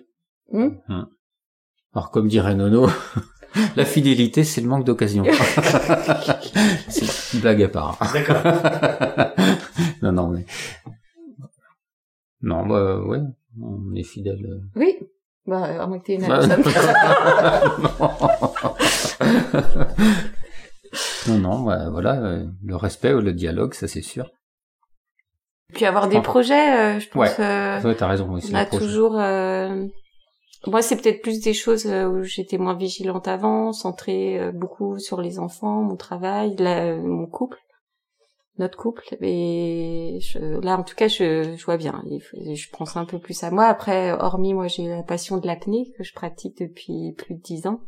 Hmm 0.51 0.71
Hmm. 0.89 1.05
Alors 1.95 2.11
comme 2.11 2.29
dirait 2.29 2.55
Nono, 2.55 2.89
la 3.77 3.85
fidélité 3.85 4.45
c'est 4.45 4.61
le 4.61 4.69
manque 4.69 4.85
d'occasion. 4.85 5.25
c'est 6.89 7.35
une 7.35 7.41
blague 7.41 7.63
à 7.63 7.69
part. 7.69 7.99
D'accord. 8.13 8.43
non, 10.03 10.13
non, 10.13 10.29
mais 10.29 10.47
non, 12.43 12.67
bah 12.67 13.01
ouais, 13.01 13.21
on 13.61 13.95
est 13.95 14.03
fidèle. 14.03 14.63
Oui. 14.75 14.97
Bah, 15.47 15.83
à 15.83 15.87
moins 15.87 15.99
que 15.99 16.05
t'aies 16.05 16.17
une 16.17 16.29
Bah, 16.29 16.41
non, 21.29 21.39
non, 21.39 21.61
bah, 21.61 21.89
voilà, 21.91 22.15
euh, 22.21 22.45
le 22.65 22.77
respect 22.77 23.13
ou 23.15 23.21
le 23.21 23.33
dialogue, 23.33 23.75
ça 23.75 23.87
c'est 23.89 24.03
sûr. 24.03 24.31
Puis 25.75 25.85
avoir 25.87 26.09
des 26.09 26.21
projets, 26.21 26.97
euh, 26.97 27.01
je 27.01 27.09
pense. 27.09 27.39
Ouais. 27.39 27.45
euh, 27.45 27.81
Ouais, 27.83 27.95
t'as 27.95 28.09
raison. 28.09 28.29
Oui, 28.33 28.41
On 28.51 28.55
a 28.55 28.67
toujours. 28.67 29.17
euh, 29.19 29.87
Moi, 30.67 30.83
c'est 30.83 30.97
peut-être 30.97 31.23
plus 31.23 31.41
des 31.41 31.55
choses 31.55 31.87
où 31.87 32.23
j'étais 32.25 32.59
moins 32.59 32.75
vigilante 32.75 33.29
avant, 33.29 33.73
centrée 33.73 34.39
euh, 34.41 34.51
beaucoup 34.53 34.99
sur 34.99 35.21
les 35.23 35.39
enfants, 35.39 35.83
mon 35.83 35.97
travail, 35.97 36.57
la- 36.59 36.85
euh, 36.87 37.01
mon 37.01 37.27
couple, 37.27 37.59
notre 38.59 38.77
couple. 38.77 39.17
Et 39.23 40.19
je- 40.21 40.61
là, 40.61 40.77
en 40.79 40.83
tout 40.83 40.95
cas, 40.95 41.09
je, 41.09 41.55
je 41.57 41.65
vois 41.65 41.77
bien. 41.77 42.03
Je 42.35 42.71
prends 42.73 42.85
ça 42.87 43.01
un 43.01 43.05
peu 43.07 43.19
plus 43.19 43.43
à 43.43 43.51
moi. 43.51 43.65
Après, 43.67 44.13
hormis 44.13 44.55
moi, 44.55 44.69
j'ai 44.69 44.87
la 44.89 45.03
passion 45.03 45.39
de 45.39 45.47
l'apnée 45.47 45.93
que 45.97 46.05
je 46.05 46.13
pratique 46.13 46.59
depuis 46.59 47.15
plus 47.17 47.35
de 47.37 47.41
10 47.41 47.67
ans, 47.67 47.81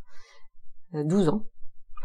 euh, 0.94 1.04
12 1.04 1.28
ans. 1.28 1.42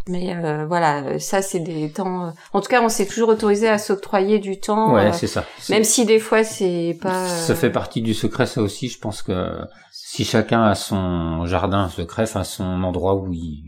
Mais 0.10 0.34
euh, 0.38 0.66
voilà, 0.66 1.20
ça 1.20 1.42
c'est 1.42 1.60
des 1.60 1.92
temps. 1.92 2.32
En 2.54 2.62
tout 2.62 2.70
cas, 2.70 2.82
on 2.82 2.88
s'est 2.88 3.06
toujours 3.08 3.28
autorisé 3.28 3.68
à 3.68 3.78
s'octroyer 3.78 4.40
du 4.40 4.58
temps. 4.58 4.94
Ouais, 4.94 5.08
euh, 5.08 5.12
c'est 5.12 5.28
ça. 5.28 5.44
Même 5.70 5.84
si 5.84 6.06
des 6.06 6.20
fois 6.20 6.46
c'est 6.46 6.98
pas. 7.02 7.28
Ça 7.28 7.56
fait 7.56 7.70
partie 7.72 8.02
du 8.02 8.14
secret, 8.14 8.46
ça 8.46 8.62
aussi. 8.62 8.88
Je 8.88 9.00
pense 9.00 9.22
que 9.22 9.60
si 9.92 10.24
chacun 10.24 10.64
a 10.64 10.76
son 10.76 11.46
jardin 11.46 11.90
secret, 11.90 12.24
enfin 12.24 12.46
son 12.46 12.84
endroit 12.84 13.16
où 13.16 13.34
il, 13.34 13.66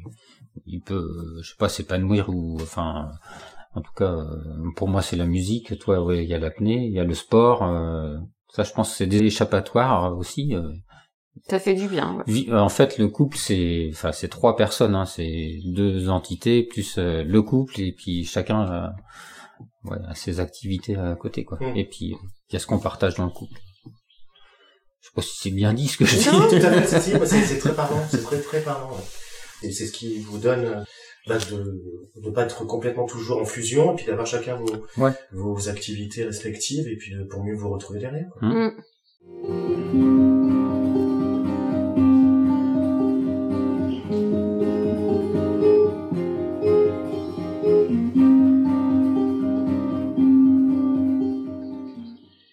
il 0.66 0.80
peut, 0.80 0.94
euh, 0.96 1.42
je 1.42 1.50
sais 1.50 1.58
pas, 1.58 1.68
s'épanouir 1.68 2.30
ou, 2.30 2.58
enfin, 2.62 3.10
en 3.76 3.82
tout 3.82 3.92
cas, 3.96 4.12
euh, 4.12 4.36
pour 4.76 4.88
moi 4.88 5.02
c'est 5.02 5.16
la 5.16 5.26
musique. 5.26 5.78
Toi, 5.80 6.02
ouais, 6.04 6.24
il 6.24 6.30
y 6.30 6.34
a 6.34 6.40
l'apnée, 6.40 6.86
il 6.88 6.94
y 6.94 7.00
a 7.00 7.04
le 7.04 7.14
sport. 7.14 7.64
euh, 7.64 8.18
ça, 8.52 8.64
je 8.64 8.74
pense, 8.74 8.90
que 8.92 8.96
c'est 8.98 9.08
des 9.08 9.20
échappatoires 9.24 10.18
aussi. 10.18 10.56
euh. 10.56 10.72
Ça 11.48 11.60
fait 11.60 11.76
du 11.76 11.88
bien. 11.88 12.24
ouais. 12.28 12.52
En 12.52 12.70
fait, 12.70 12.98
le 12.98 13.08
couple, 13.08 13.38
c'est, 13.38 13.90
enfin, 13.94 14.12
c'est 14.12 14.28
trois 14.28 14.56
personnes, 14.56 14.96
hein, 14.96 15.06
c'est 15.06 15.60
deux 15.66 16.10
entités 16.10 16.64
plus 16.64 16.98
euh, 16.98 17.24
le 17.24 17.42
couple 17.42 17.80
et 17.80 17.94
puis 17.94 18.26
chacun 18.26 18.60
a, 18.62 18.94
ouais, 19.86 19.98
a 20.08 20.16
ses 20.16 20.40
activités 20.40 20.96
à 20.96 21.16
côté, 21.16 21.46
quoi. 21.46 21.58
Mm. 21.62 21.78
Et 21.78 21.86
puis 21.86 22.16
il 22.50 22.54
y 22.54 22.56
a 22.56 22.60
ce 22.60 22.66
qu'on 22.66 22.80
partage 22.80 23.16
dans 23.16 23.26
le 23.26 23.32
couple. 23.32 23.60
Je 25.02 25.08
sais 25.08 25.14
pas 25.16 25.22
si 25.22 25.38
c'est 25.38 25.52
bien 25.52 25.74
dit 25.74 25.88
ce 25.88 25.98
que 25.98 26.06
je 26.06 26.18
dis. 26.18 26.24
Tout 26.60 26.66
à 26.66 26.82
fait, 26.82 27.00
c'est- 27.02 27.60
très 27.60 27.76
parlant, 27.76 28.02
c'est 28.10 28.24
très 28.24 28.42
très 28.42 28.62
parlant. 28.62 28.90
ouais. 28.92 29.04
Et 29.64 29.72
c'est 29.72 29.86
ce 29.88 29.92
qui 29.94 30.20
vous 30.20 30.40
donne 30.40 30.66
euh, 30.66 30.84
bah, 31.30 31.38
de 31.52 31.82
ne 32.28 32.32
pas 32.32 32.44
être 32.44 32.66
complètement 32.66 33.06
toujours 33.06 33.40
en 33.42 33.46
fusion, 33.46 33.94
et 33.94 33.96
puis 33.96 34.06
d'avoir 34.08 34.26
chacun 34.28 34.56
vos, 34.56 34.86
Ouais. 34.98 35.12
vos 35.32 35.70
activités 35.70 36.24
respectives, 36.26 36.88
et 36.88 36.98
puis 36.98 37.14
de- 37.16 37.24
pour 37.24 37.44
mieux 37.44 37.56
vous 37.56 37.70
retrouver 37.70 38.00
derrière. 38.00 38.28
quoi. 38.38 38.48
Hmm. 38.48 38.72
Mm. 39.32 40.30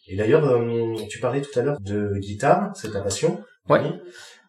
Et 0.08 0.16
d'ailleurs, 0.16 0.44
euh, 0.48 0.94
tu 1.08 1.18
parlais 1.18 1.40
tout 1.40 1.58
à 1.58 1.62
l'heure 1.62 1.80
de 1.80 2.16
guitare, 2.18 2.72
c'est 2.76 2.92
ta 2.92 3.00
passion. 3.00 3.42
Ouais. 3.68 3.80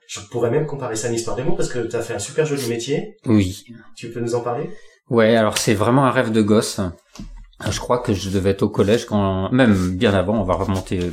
Je 0.08 0.22
pourrais 0.32 0.50
même 0.50 0.66
comparer 0.66 0.96
ça 0.96 1.08
à 1.08 1.10
une 1.10 1.16
histoire 1.16 1.36
d'amour 1.36 1.58
parce 1.58 1.70
que 1.70 1.80
tu 1.80 1.96
as 1.96 2.02
fait 2.02 2.16
un 2.16 2.20
super 2.20 2.46
joli 2.46 2.68
métier. 2.68 3.18
Oui. 3.26 3.66
Tu 3.96 4.10
peux 4.10 4.22
nous 4.22 4.36
en 4.36 4.42
parler? 4.42 4.70
Ouais, 5.10 5.36
alors 5.36 5.58
c'est 5.58 5.74
vraiment 5.74 6.06
un 6.06 6.12
rêve 6.12 6.32
de 6.32 6.42
gosse. 6.42 6.80
Je 7.70 7.80
crois 7.80 8.00
que 8.00 8.14
je 8.14 8.30
devais 8.30 8.52
être 8.52 8.64
au 8.64 8.70
collège 8.70 9.06
quand, 9.06 9.52
même 9.52 9.96
bien 9.96 10.14
avant, 10.14 10.40
on 10.40 10.44
va 10.44 10.54
remonter 10.54 11.12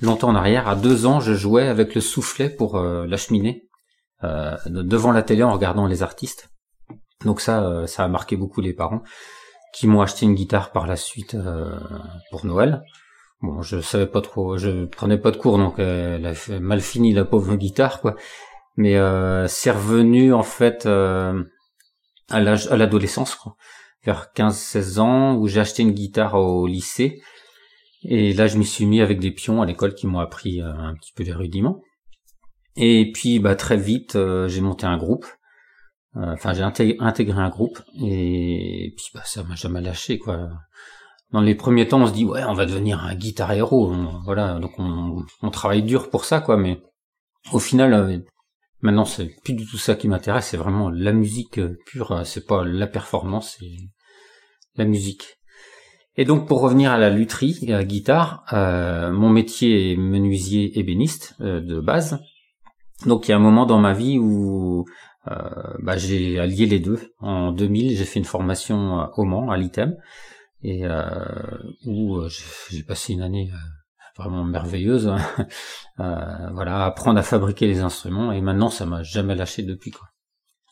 longtemps 0.00 0.30
en 0.30 0.34
arrière. 0.34 0.68
À 0.68 0.74
deux 0.74 1.06
ans, 1.06 1.20
je 1.20 1.34
jouais 1.34 1.68
avec 1.68 1.94
le 1.94 2.00
soufflet 2.00 2.48
pour 2.50 2.76
euh, 2.76 3.06
la 3.06 3.16
cheminée, 3.16 3.68
euh, 4.24 4.56
devant 4.66 5.12
la 5.12 5.22
télé 5.22 5.42
en 5.42 5.52
regardant 5.52 5.86
les 5.86 6.02
artistes. 6.02 6.48
Donc 7.24 7.40
ça, 7.40 7.62
euh, 7.64 7.86
ça 7.86 8.04
a 8.04 8.08
marqué 8.08 8.36
beaucoup 8.36 8.60
les 8.60 8.72
parents, 8.72 9.02
qui 9.74 9.86
m'ont 9.86 10.00
acheté 10.00 10.24
une 10.24 10.34
guitare 10.34 10.72
par 10.72 10.86
la 10.86 10.96
suite 10.96 11.34
euh, 11.34 11.78
pour 12.30 12.46
Noël. 12.46 12.82
Bon, 13.42 13.62
je 13.62 13.80
savais 13.80 14.06
pas 14.06 14.20
trop, 14.20 14.58
je 14.58 14.84
prenais 14.84 15.16
pas 15.16 15.30
de 15.30 15.36
cours, 15.38 15.56
donc 15.56 15.78
euh, 15.78 16.16
elle 16.16 16.26
a 16.26 16.60
mal 16.60 16.80
fini 16.82 17.12
la 17.14 17.24
pauvre 17.24 17.56
guitare, 17.56 18.00
quoi. 18.00 18.16
Mais 18.76 18.96
euh, 18.96 19.46
c'est 19.48 19.70
revenu 19.70 20.34
en 20.34 20.42
fait 20.42 20.86
euh, 20.86 21.42
à 22.30 22.40
l'âge, 22.40 22.68
à 22.68 22.76
l'adolescence, 22.76 23.34
quoi. 23.36 23.56
Vers 24.04 24.28
15-16 24.34 25.00
ans 25.00 25.36
où 25.36 25.48
j'ai 25.48 25.60
acheté 25.60 25.82
une 25.82 25.92
guitare 25.92 26.34
au 26.34 26.66
lycée. 26.66 27.20
Et 28.04 28.32
là 28.34 28.46
je 28.48 28.58
m'y 28.58 28.66
suis 28.66 28.86
mis 28.86 29.00
avec 29.02 29.20
des 29.20 29.30
pions 29.32 29.62
à 29.62 29.66
l'école 29.66 29.94
qui 29.94 30.06
m'ont 30.06 30.20
appris 30.20 30.62
euh, 30.62 30.72
un 30.72 30.94
petit 30.94 31.12
peu 31.14 31.24
les 31.24 31.32
rudiments. 31.34 31.82
Et 32.76 33.10
puis 33.12 33.38
bah 33.40 33.56
très 33.56 33.76
vite 33.76 34.16
euh, 34.16 34.48
j'ai 34.48 34.60
monté 34.62 34.86
un 34.86 34.96
groupe. 34.98 35.26
Enfin 36.14 36.54
j'ai 36.54 36.62
inté- 36.62 36.96
intégré 37.00 37.40
un 37.40 37.50
groupe. 37.50 37.80
Et 38.02 38.94
puis 38.96 39.06
bah 39.14 39.22
ça 39.24 39.42
m'a 39.44 39.54
jamais 39.54 39.80
lâché 39.80 40.18
quoi 40.18 40.48
dans 41.32 41.40
les 41.40 41.54
premiers 41.54 41.88
temps 41.88 42.02
on 42.02 42.06
se 42.06 42.12
dit 42.12 42.24
ouais 42.24 42.44
on 42.44 42.54
va 42.54 42.66
devenir 42.66 43.04
un 43.04 43.14
guitar 43.14 43.52
héros 43.52 43.94
voilà 44.24 44.58
donc 44.58 44.72
on, 44.78 45.50
travaille 45.50 45.82
dur 45.82 46.10
pour 46.10 46.24
ça 46.24 46.40
quoi 46.40 46.56
mais 46.56 46.80
au 47.52 47.58
final 47.58 47.94
euh, 47.94 48.18
Maintenant, 48.82 49.04
c'est 49.04 49.36
plus 49.44 49.52
du 49.52 49.66
tout 49.66 49.76
ça 49.76 49.94
qui 49.94 50.08
m'intéresse, 50.08 50.46
c'est 50.46 50.56
vraiment 50.56 50.88
la 50.88 51.12
musique 51.12 51.58
euh, 51.58 51.76
pure, 51.84 52.12
euh, 52.12 52.24
c'est 52.24 52.46
pas 52.46 52.64
la 52.64 52.86
performance, 52.86 53.58
c'est 53.58 53.66
la 54.76 54.86
musique. 54.86 55.36
Et 56.16 56.24
donc, 56.24 56.48
pour 56.48 56.62
revenir 56.62 56.90
à 56.90 56.96
la 56.96 57.10
lutherie 57.10 57.58
et 57.62 57.74
à 57.74 57.78
la 57.78 57.84
guitare, 57.84 58.44
mon 58.52 59.28
métier 59.30 59.92
est 59.92 59.96
menuisier 59.96 60.78
ébéniste 60.78 61.40
de 61.40 61.80
base. 61.80 62.18
Donc, 63.06 63.28
il 63.28 63.30
y 63.30 63.34
a 63.34 63.36
un 63.36 63.40
moment 63.40 63.64
dans 63.64 63.78
ma 63.78 63.92
vie 63.92 64.18
où 64.18 64.84
bah, 65.26 65.96
j'ai 65.96 66.38
allié 66.38 66.66
les 66.66 66.80
deux. 66.80 66.98
En 67.20 67.52
2000, 67.52 67.96
j'ai 67.96 68.04
fait 68.04 68.18
une 68.18 68.24
formation 68.24 69.08
au 69.16 69.24
Mans, 69.24 69.50
à 69.50 69.56
l'ITEM. 69.56 69.96
Et 70.62 70.84
euh, 70.84 71.04
où 71.86 72.16
euh, 72.16 72.28
j'ai 72.70 72.82
passé 72.82 73.12
une 73.14 73.22
année 73.22 73.50
euh, 73.52 73.56
vraiment 74.16 74.44
merveilleuse. 74.44 75.08
hein. 75.08 75.18
Euh, 75.98 76.48
voilà, 76.54 76.86
apprendre 76.86 77.18
à 77.18 77.22
fabriquer 77.22 77.66
les 77.66 77.80
instruments 77.80 78.32
et 78.32 78.40
maintenant 78.40 78.70
ça 78.70 78.86
m'a 78.86 79.02
jamais 79.02 79.34
lâché 79.34 79.62
depuis 79.62 79.90
quoi. 79.90 80.08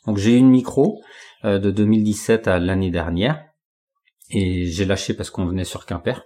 Donc 0.07 0.17
j'ai 0.17 0.33
eu 0.33 0.39
une 0.39 0.49
micro 0.49 1.03
euh, 1.45 1.59
de 1.59 1.71
2017 1.71 2.49
à 2.49 2.59
l'année 2.59 2.91
dernière 2.91 3.45
et 4.31 4.65
j'ai 4.65 4.87
lâché 4.87 5.13
parce 5.13 5.29
qu'on 5.29 5.45
venait 5.45 5.65
sur 5.65 5.85
Quimper, 5.85 6.23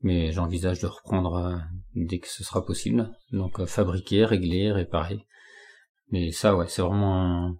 mais 0.00 0.32
j'envisage 0.32 0.80
de 0.80 0.86
reprendre 0.86 1.60
dès 1.94 2.20
que 2.20 2.28
ce 2.28 2.42
sera 2.42 2.64
possible. 2.64 3.10
Donc 3.32 3.62
fabriquer, 3.66 4.24
régler, 4.24 4.72
réparer. 4.72 5.26
Mais 6.10 6.30
ça 6.32 6.56
ouais, 6.56 6.68
c'est 6.68 6.80
vraiment 6.80 7.22
un, 7.22 7.56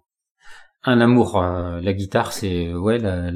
un 0.85 1.01
amour. 1.01 1.39
la 1.41 1.93
guitare, 1.93 2.33
c'est 2.33 2.73
ouais 2.73 2.97
la- 2.97 3.31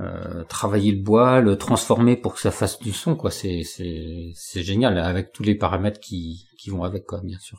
euh, 0.00 0.42
travailler 0.48 0.90
le 0.92 1.02
bois, 1.02 1.40
le 1.40 1.56
transformer 1.56 2.16
pour 2.16 2.34
que 2.34 2.40
ça 2.40 2.50
fasse 2.50 2.78
du 2.80 2.92
son, 2.92 3.14
quoi. 3.16 3.30
C'est 3.30 3.62
c'est 3.64 4.30
c'est 4.34 4.62
génial 4.62 4.98
avec 4.98 5.32
tous 5.32 5.42
les 5.44 5.54
paramètres 5.54 6.00
qui 6.00 6.46
qui 6.58 6.70
vont 6.70 6.82
avec, 6.84 7.04
quoi, 7.06 7.20
bien 7.22 7.38
sûr. 7.38 7.58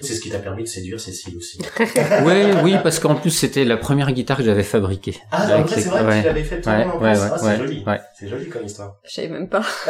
C'est 0.00 0.14
ce 0.14 0.20
qui 0.20 0.30
t'a 0.30 0.38
permis 0.38 0.62
de 0.62 0.68
séduire 0.68 1.00
Cécile 1.00 1.36
aussi. 1.36 1.58
Ouais, 2.24 2.52
oui, 2.62 2.76
parce 2.84 3.00
qu'en 3.00 3.16
plus 3.16 3.30
c'était 3.32 3.64
la 3.64 3.76
première 3.76 4.12
guitare 4.12 4.36
que 4.36 4.44
j'avais 4.44 4.62
fabriquée. 4.62 5.16
Ah, 5.32 5.44
c'est 5.48 5.54
vrai 5.54 5.64
que 5.64 6.20
tu 6.20 6.26
l'avais 6.26 6.44
fait 6.44 6.60
toi 6.60 6.72
Ouais, 6.72 6.84
en 6.84 6.92
ouais, 6.92 6.98
place. 7.00 7.30
ah, 7.32 7.38
c'est 7.40 7.56
joli. 7.58 7.82
ouais. 7.84 8.00
C'est 8.16 8.28
joli 8.28 8.48
comme 8.48 8.64
histoire. 8.64 8.94
Je 9.04 9.10
savais 9.12 9.28
même 9.28 9.48
pas. 9.48 9.62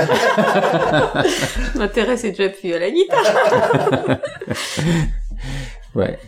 Je 1.75 1.79
m'intéressais 1.79 2.31
déjà 2.31 2.49
plus 2.49 2.73
à 2.73 2.79
la 2.79 2.91
guitare. 2.91 4.19
Ouais. 5.95 6.19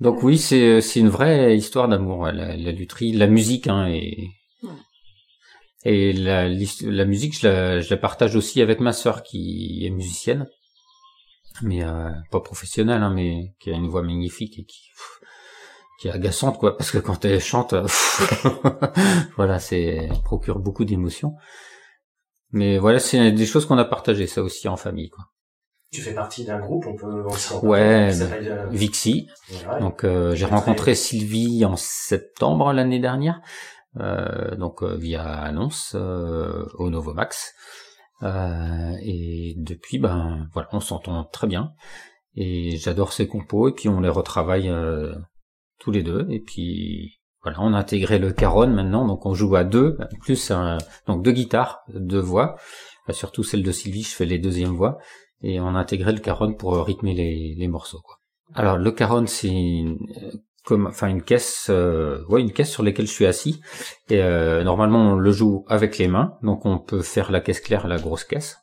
Donc 0.00 0.22
oui, 0.22 0.38
c'est 0.38 0.80
c'est 0.80 1.00
une 1.00 1.08
vraie 1.08 1.56
histoire 1.56 1.88
d'amour, 1.88 2.26
la, 2.26 2.56
la 2.56 2.72
lutherie, 2.72 3.12
la 3.12 3.26
musique, 3.26 3.68
hein, 3.68 3.86
et 3.88 4.30
et 5.84 6.12
la, 6.12 6.48
la 6.48 7.04
musique, 7.04 7.38
je 7.38 7.48
la, 7.48 7.80
je 7.80 7.90
la 7.90 7.96
partage 7.96 8.36
aussi 8.36 8.62
avec 8.62 8.80
ma 8.80 8.92
sœur 8.92 9.22
qui 9.22 9.84
est 9.84 9.90
musicienne, 9.90 10.46
mais 11.62 11.82
euh, 11.84 12.10
pas 12.30 12.40
professionnelle, 12.40 13.02
hein, 13.02 13.12
mais 13.14 13.54
qui 13.60 13.70
a 13.70 13.74
une 13.74 13.88
voix 13.88 14.02
magnifique 14.02 14.58
et 14.58 14.64
qui 14.64 14.88
pff, 14.94 15.20
qui 16.00 16.08
est 16.08 16.12
agaçante 16.12 16.58
quoi, 16.58 16.76
parce 16.76 16.90
que 16.90 16.98
quand 16.98 17.24
elle 17.24 17.40
chante, 17.40 17.70
pff, 17.70 18.44
voilà, 19.36 19.58
c'est 19.58 19.82
elle 19.82 20.22
procure 20.22 20.60
beaucoup 20.60 20.84
d'émotions. 20.84 21.34
Mais 22.52 22.78
voilà, 22.78 23.00
c'est 23.00 23.32
des 23.32 23.46
choses 23.46 23.66
qu'on 23.66 23.78
a 23.78 23.84
partagées 23.84 24.26
ça 24.26 24.42
aussi 24.42 24.68
en 24.68 24.76
famille, 24.76 25.10
quoi. 25.10 25.24
Tu 25.90 26.00
fais 26.00 26.14
partie 26.14 26.44
d'un 26.44 26.58
groupe, 26.58 26.86
on 26.86 26.96
peut 26.96 27.22
en 27.26 27.66
Ouais, 27.66 28.08
qui 28.10 28.18
bah, 28.18 28.24
s'appelle, 28.24 28.48
euh, 28.48 28.66
Vixi, 28.70 29.28
ouais. 29.50 29.80
Donc 29.80 30.04
euh, 30.04 30.34
j'ai 30.34 30.46
rencontré 30.46 30.94
Sylvie 30.94 31.66
en 31.66 31.76
septembre 31.76 32.72
l'année 32.72 32.98
dernière, 32.98 33.42
donc 33.94 34.82
euh, 34.82 34.96
via 34.96 35.24
annonce 35.24 35.92
euh, 35.94 36.66
au 36.74 36.90
Novomax. 36.90 37.52
Euh, 38.22 38.92
et 39.02 39.54
depuis, 39.56 39.98
ben 39.98 40.48
voilà, 40.52 40.68
on 40.72 40.80
s'entend 40.80 41.24
très 41.24 41.46
bien. 41.46 41.72
Et 42.34 42.76
j'adore 42.76 43.12
ses 43.12 43.26
compos. 43.26 43.68
Et 43.68 43.72
puis 43.72 43.88
on 43.88 44.00
les 44.00 44.08
retravaille 44.08 44.68
euh, 44.68 45.14
tous 45.78 45.90
les 45.90 46.02
deux. 46.02 46.26
Et 46.30 46.40
puis 46.40 47.20
voilà, 47.42 47.60
on 47.60 47.74
a 47.74 47.78
intégré 47.78 48.18
le 48.18 48.32
caron 48.32 48.68
maintenant, 48.68 49.06
donc 49.06 49.26
on 49.26 49.34
joue 49.34 49.56
à 49.56 49.64
deux, 49.64 49.98
plus 50.20 50.52
un, 50.52 50.78
donc 51.08 51.24
deux 51.24 51.32
guitares, 51.32 51.80
deux 51.88 52.20
voix. 52.20 52.56
Surtout 53.10 53.42
celle 53.42 53.64
de 53.64 53.72
Sylvie, 53.72 54.04
je 54.04 54.14
fais 54.14 54.26
les 54.26 54.38
deuxièmes 54.38 54.76
voix. 54.76 54.98
Et 55.42 55.60
on 55.60 55.74
a 55.74 55.78
intégré 55.80 56.12
le 56.12 56.20
caron 56.20 56.54
pour 56.54 56.74
euh, 56.74 56.82
rythmer 56.82 57.14
les, 57.14 57.56
les 57.58 57.68
morceaux. 57.68 58.00
Quoi. 58.04 58.18
Alors 58.54 58.78
le 58.78 58.92
caron, 58.92 59.26
c'est 59.26 59.48
euh, 59.48 60.32
comme, 60.64 60.86
enfin 60.86 61.08
une 61.08 61.22
caisse, 61.22 61.66
euh, 61.70 62.24
ouais, 62.28 62.40
une 62.40 62.52
caisse 62.52 62.70
sur 62.70 62.82
laquelle 62.82 63.06
je 63.06 63.12
suis 63.12 63.26
assis. 63.26 63.60
Et 64.08 64.22
euh, 64.22 64.62
normalement, 64.64 65.12
on 65.12 65.16
le 65.16 65.32
joue 65.32 65.64
avec 65.68 65.98
les 65.98 66.08
mains, 66.08 66.34
donc 66.42 66.64
on 66.66 66.78
peut 66.78 67.02
faire 67.02 67.30
la 67.32 67.40
caisse 67.40 67.60
claire, 67.60 67.86
la 67.88 67.98
grosse 67.98 68.24
caisse. 68.24 68.58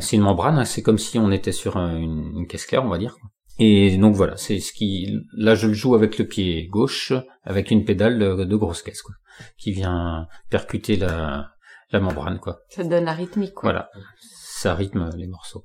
C'est 0.00 0.16
une 0.16 0.22
membrane, 0.22 0.58
hein, 0.58 0.64
c'est 0.64 0.82
comme 0.82 0.98
si 0.98 1.18
on 1.18 1.30
était 1.30 1.52
sur 1.52 1.76
un- 1.76 1.96
une, 1.96 2.32
une 2.38 2.46
caisse 2.46 2.66
claire, 2.66 2.84
on 2.84 2.88
va 2.88 2.98
dire. 2.98 3.16
Et 3.60 3.96
donc 3.98 4.16
voilà, 4.16 4.36
c'est 4.36 4.58
ce 4.58 4.72
qui, 4.72 5.16
là 5.36 5.54
je 5.54 5.68
le 5.68 5.72
joue 5.74 5.94
avec 5.94 6.18
le 6.18 6.26
pied 6.26 6.66
gauche, 6.66 7.12
avec 7.44 7.70
une 7.70 7.84
pédale 7.84 8.18
de, 8.18 8.44
de 8.44 8.56
grosse 8.56 8.82
caisse, 8.82 9.02
quoi, 9.02 9.14
qui 9.56 9.70
vient 9.70 10.26
percuter 10.50 10.96
la, 10.96 11.50
la 11.92 12.00
membrane, 12.00 12.40
quoi. 12.40 12.58
Ça 12.70 12.82
donne 12.82 13.04
la 13.04 13.12
rythmique, 13.12 13.54
quoi. 13.54 13.70
Voilà, 13.70 13.90
ça 14.20 14.74
rythme 14.74 15.08
les 15.16 15.28
morceaux. 15.28 15.62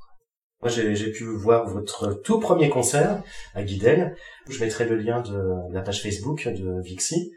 Moi, 0.61 0.69
j'ai 0.69 0.95
j'ai 0.95 1.11
pu 1.11 1.23
voir 1.23 1.67
votre 1.69 2.13
tout 2.13 2.39
premier 2.39 2.69
concert 2.69 3.23
à 3.55 3.63
Guidel. 3.63 4.15
Je 4.49 4.59
mettrai 4.63 4.85
le 4.85 4.97
lien 4.97 5.21
de 5.21 5.73
la 5.73 5.81
page 5.81 6.01
Facebook 6.03 6.47
de 6.47 6.81
Vixi. 6.81 7.31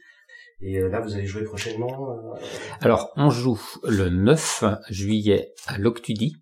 Et 0.60 0.78
euh, 0.78 0.88
là, 0.88 1.00
vous 1.00 1.14
allez 1.14 1.26
jouer 1.26 1.42
prochainement. 1.44 2.10
euh, 2.10 2.40
Alors, 2.80 3.12
on 3.16 3.30
joue 3.30 3.60
le 3.84 4.08
9 4.08 4.64
juillet 4.90 5.52
à 5.66 5.78
l'Octudie 5.78 6.36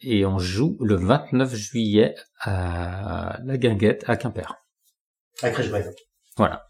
et 0.00 0.24
on 0.26 0.38
joue 0.38 0.76
le 0.80 0.96
29 0.96 1.54
juillet 1.54 2.14
à 2.40 3.38
la 3.44 3.56
Guinguette 3.58 4.04
à 4.06 4.16
Quimper. 4.16 4.56
à 5.42 5.50
Crèche-Brève. 5.50 5.90
Voilà. 6.36 6.64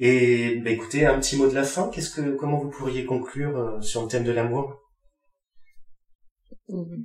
Et 0.00 0.56
bah, 0.64 0.70
écoutez, 0.70 1.06
un 1.06 1.18
petit 1.18 1.36
mot 1.36 1.48
de 1.48 1.54
la 1.54 1.64
fin. 1.64 1.90
Qu'est-ce 1.92 2.10
que, 2.10 2.36
comment 2.36 2.58
vous 2.58 2.70
pourriez 2.70 3.04
conclure 3.04 3.56
euh, 3.56 3.80
sur 3.80 4.02
le 4.02 4.08
thème 4.08 4.24
de 4.24 4.32
l'amour? 4.32 4.80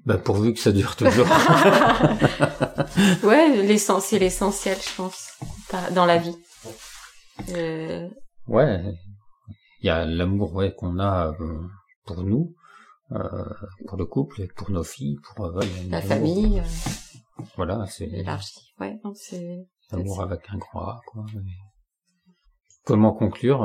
Bah, 0.06 0.18
pourvu 0.18 0.54
que 0.54 0.60
ça 0.60 0.72
dure 0.72 0.96
toujours. 0.96 1.28
ouais, 3.24 3.56
l'essentiel, 3.64 4.02
c'est 4.02 4.20
l'essentiel, 4.20 4.78
je 4.78 4.96
pense, 4.96 5.38
dans 5.94 6.06
la 6.06 6.18
vie. 6.18 6.36
Euh, 7.50 8.10
ouais, 8.48 8.84
il 9.80 9.88
y 9.88 9.90
a 9.90 10.06
l'amour 10.06 10.54
ouais, 10.54 10.74
qu'on 10.76 11.00
a 11.00 11.34
euh, 11.40 11.62
pour 12.06 12.24
nous, 12.24 12.54
euh, 13.14 13.46
pour 13.88 13.98
le 13.98 14.06
couple, 14.06 14.48
pour 14.56 14.70
nos 14.70 14.84
filles, 14.84 15.18
pour 15.24 15.54
ouais, 15.56 15.66
la 15.90 16.02
famille, 16.02 16.60
euh, 16.60 17.44
Voilà, 17.56 17.86
c'est 17.88 18.08
élargie. 18.08 18.74
Ouais, 18.80 19.00
c'est. 19.16 19.66
l'amour 19.92 20.22
avec 20.22 20.42
un 20.50 20.58
grand 20.58 20.82
A. 20.82 21.02
Quoi. 21.08 21.26
Comment 22.86 23.14
conclure 23.14 23.64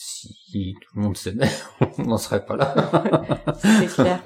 Si 0.00 0.76
tout 0.80 0.90
le 0.96 1.02
monde 1.02 1.16
s'aimait, 1.16 1.50
on 1.98 2.02
n'en 2.04 2.18
serait 2.18 2.44
pas 2.46 2.54
là. 2.54 2.72
C'est 3.58 3.86
clair. 3.86 4.20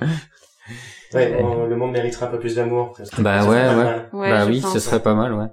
Ouais, 1.14 1.38
on- 1.42 1.64
le 1.66 1.76
monde 1.76 1.92
mériterait 1.92 2.26
un 2.26 2.28
peu 2.30 2.38
plus 2.38 2.56
d'amour. 2.56 2.94
Bah 3.18 3.46
ouais, 3.46 3.74
ouais. 3.74 4.30
bah 4.30 4.44
oui, 4.46 4.60
pense. 4.60 4.74
ce 4.74 4.78
serait 4.80 5.00
pas 5.02 5.14
mal, 5.14 5.32
ouais. 5.32 5.46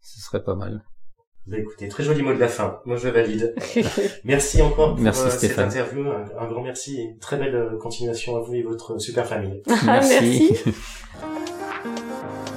Ce 0.00 0.20
serait 0.20 0.44
pas 0.44 0.54
mal. 0.54 0.84
Bah 1.48 1.56
écoutez, 1.58 1.88
très 1.88 2.04
joli 2.04 2.22
mot 2.22 2.32
de 2.32 2.38
la 2.38 2.46
fin. 2.48 2.78
Moi, 2.84 2.96
je 2.96 3.08
valide. 3.08 3.54
Merci 4.24 4.62
encore 4.62 4.94
pour 4.94 5.00
Merci, 5.00 5.22
euh, 5.22 5.30
cette 5.30 5.38
Stéphane. 5.38 5.66
interview. 5.68 6.08
Un, 6.08 6.24
un 6.40 6.46
grand 6.46 6.62
merci 6.62 7.00
et 7.00 7.02
une 7.02 7.18
très 7.18 7.36
belle 7.36 7.54
euh, 7.56 7.76
continuation 7.78 8.36
à 8.36 8.40
vous 8.40 8.54
et 8.54 8.62
votre 8.62 8.98
super 9.00 9.26
famille. 9.26 9.62
Merci. 9.84 10.56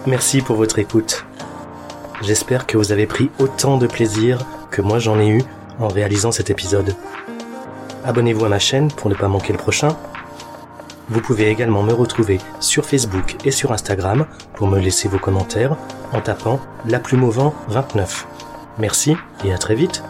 Merci 0.06 0.42
pour 0.42 0.56
votre 0.58 0.78
écoute. 0.80 1.26
J'espère 2.22 2.66
que 2.68 2.78
vous 2.78 2.92
avez 2.92 3.08
pris 3.08 3.30
autant 3.40 3.78
de 3.78 3.88
plaisir 3.88 4.46
que 4.72 4.82
moi 4.82 5.00
j'en 5.00 5.20
ai 5.20 5.28
eu 5.28 5.44
en 5.80 5.88
réalisant 5.88 6.32
cet 6.32 6.50
épisode. 6.50 6.96
Abonnez-vous 8.04 8.46
à 8.46 8.50
ma 8.50 8.60
chaîne 8.60 8.90
pour 8.90 9.10
ne 9.10 9.16
pas 9.16 9.28
manquer 9.28 9.54
le 9.54 9.60
prochain. 9.60 9.96
Vous 11.10 11.22
pouvez 11.22 11.50
également 11.50 11.84
me 11.84 11.94
retrouver 11.94 12.40
sur 12.60 12.86
Facebook 12.86 13.38
et 13.46 13.52
sur 13.52 13.72
Instagram 13.72 14.26
pour 14.56 14.68
me 14.68 14.80
laisser 14.80 15.08
vos 15.08 15.20
commentaires 15.20 15.78
en 16.14 16.22
tapant 16.22 16.60
La 16.86 17.00
Plume 17.00 17.24
au 17.24 17.32
vent 17.32 17.54
29. 17.70 18.28
Merci 18.80 19.16
et 19.44 19.54
à 19.54 19.58
très 19.58 19.76
vite. 19.76 20.04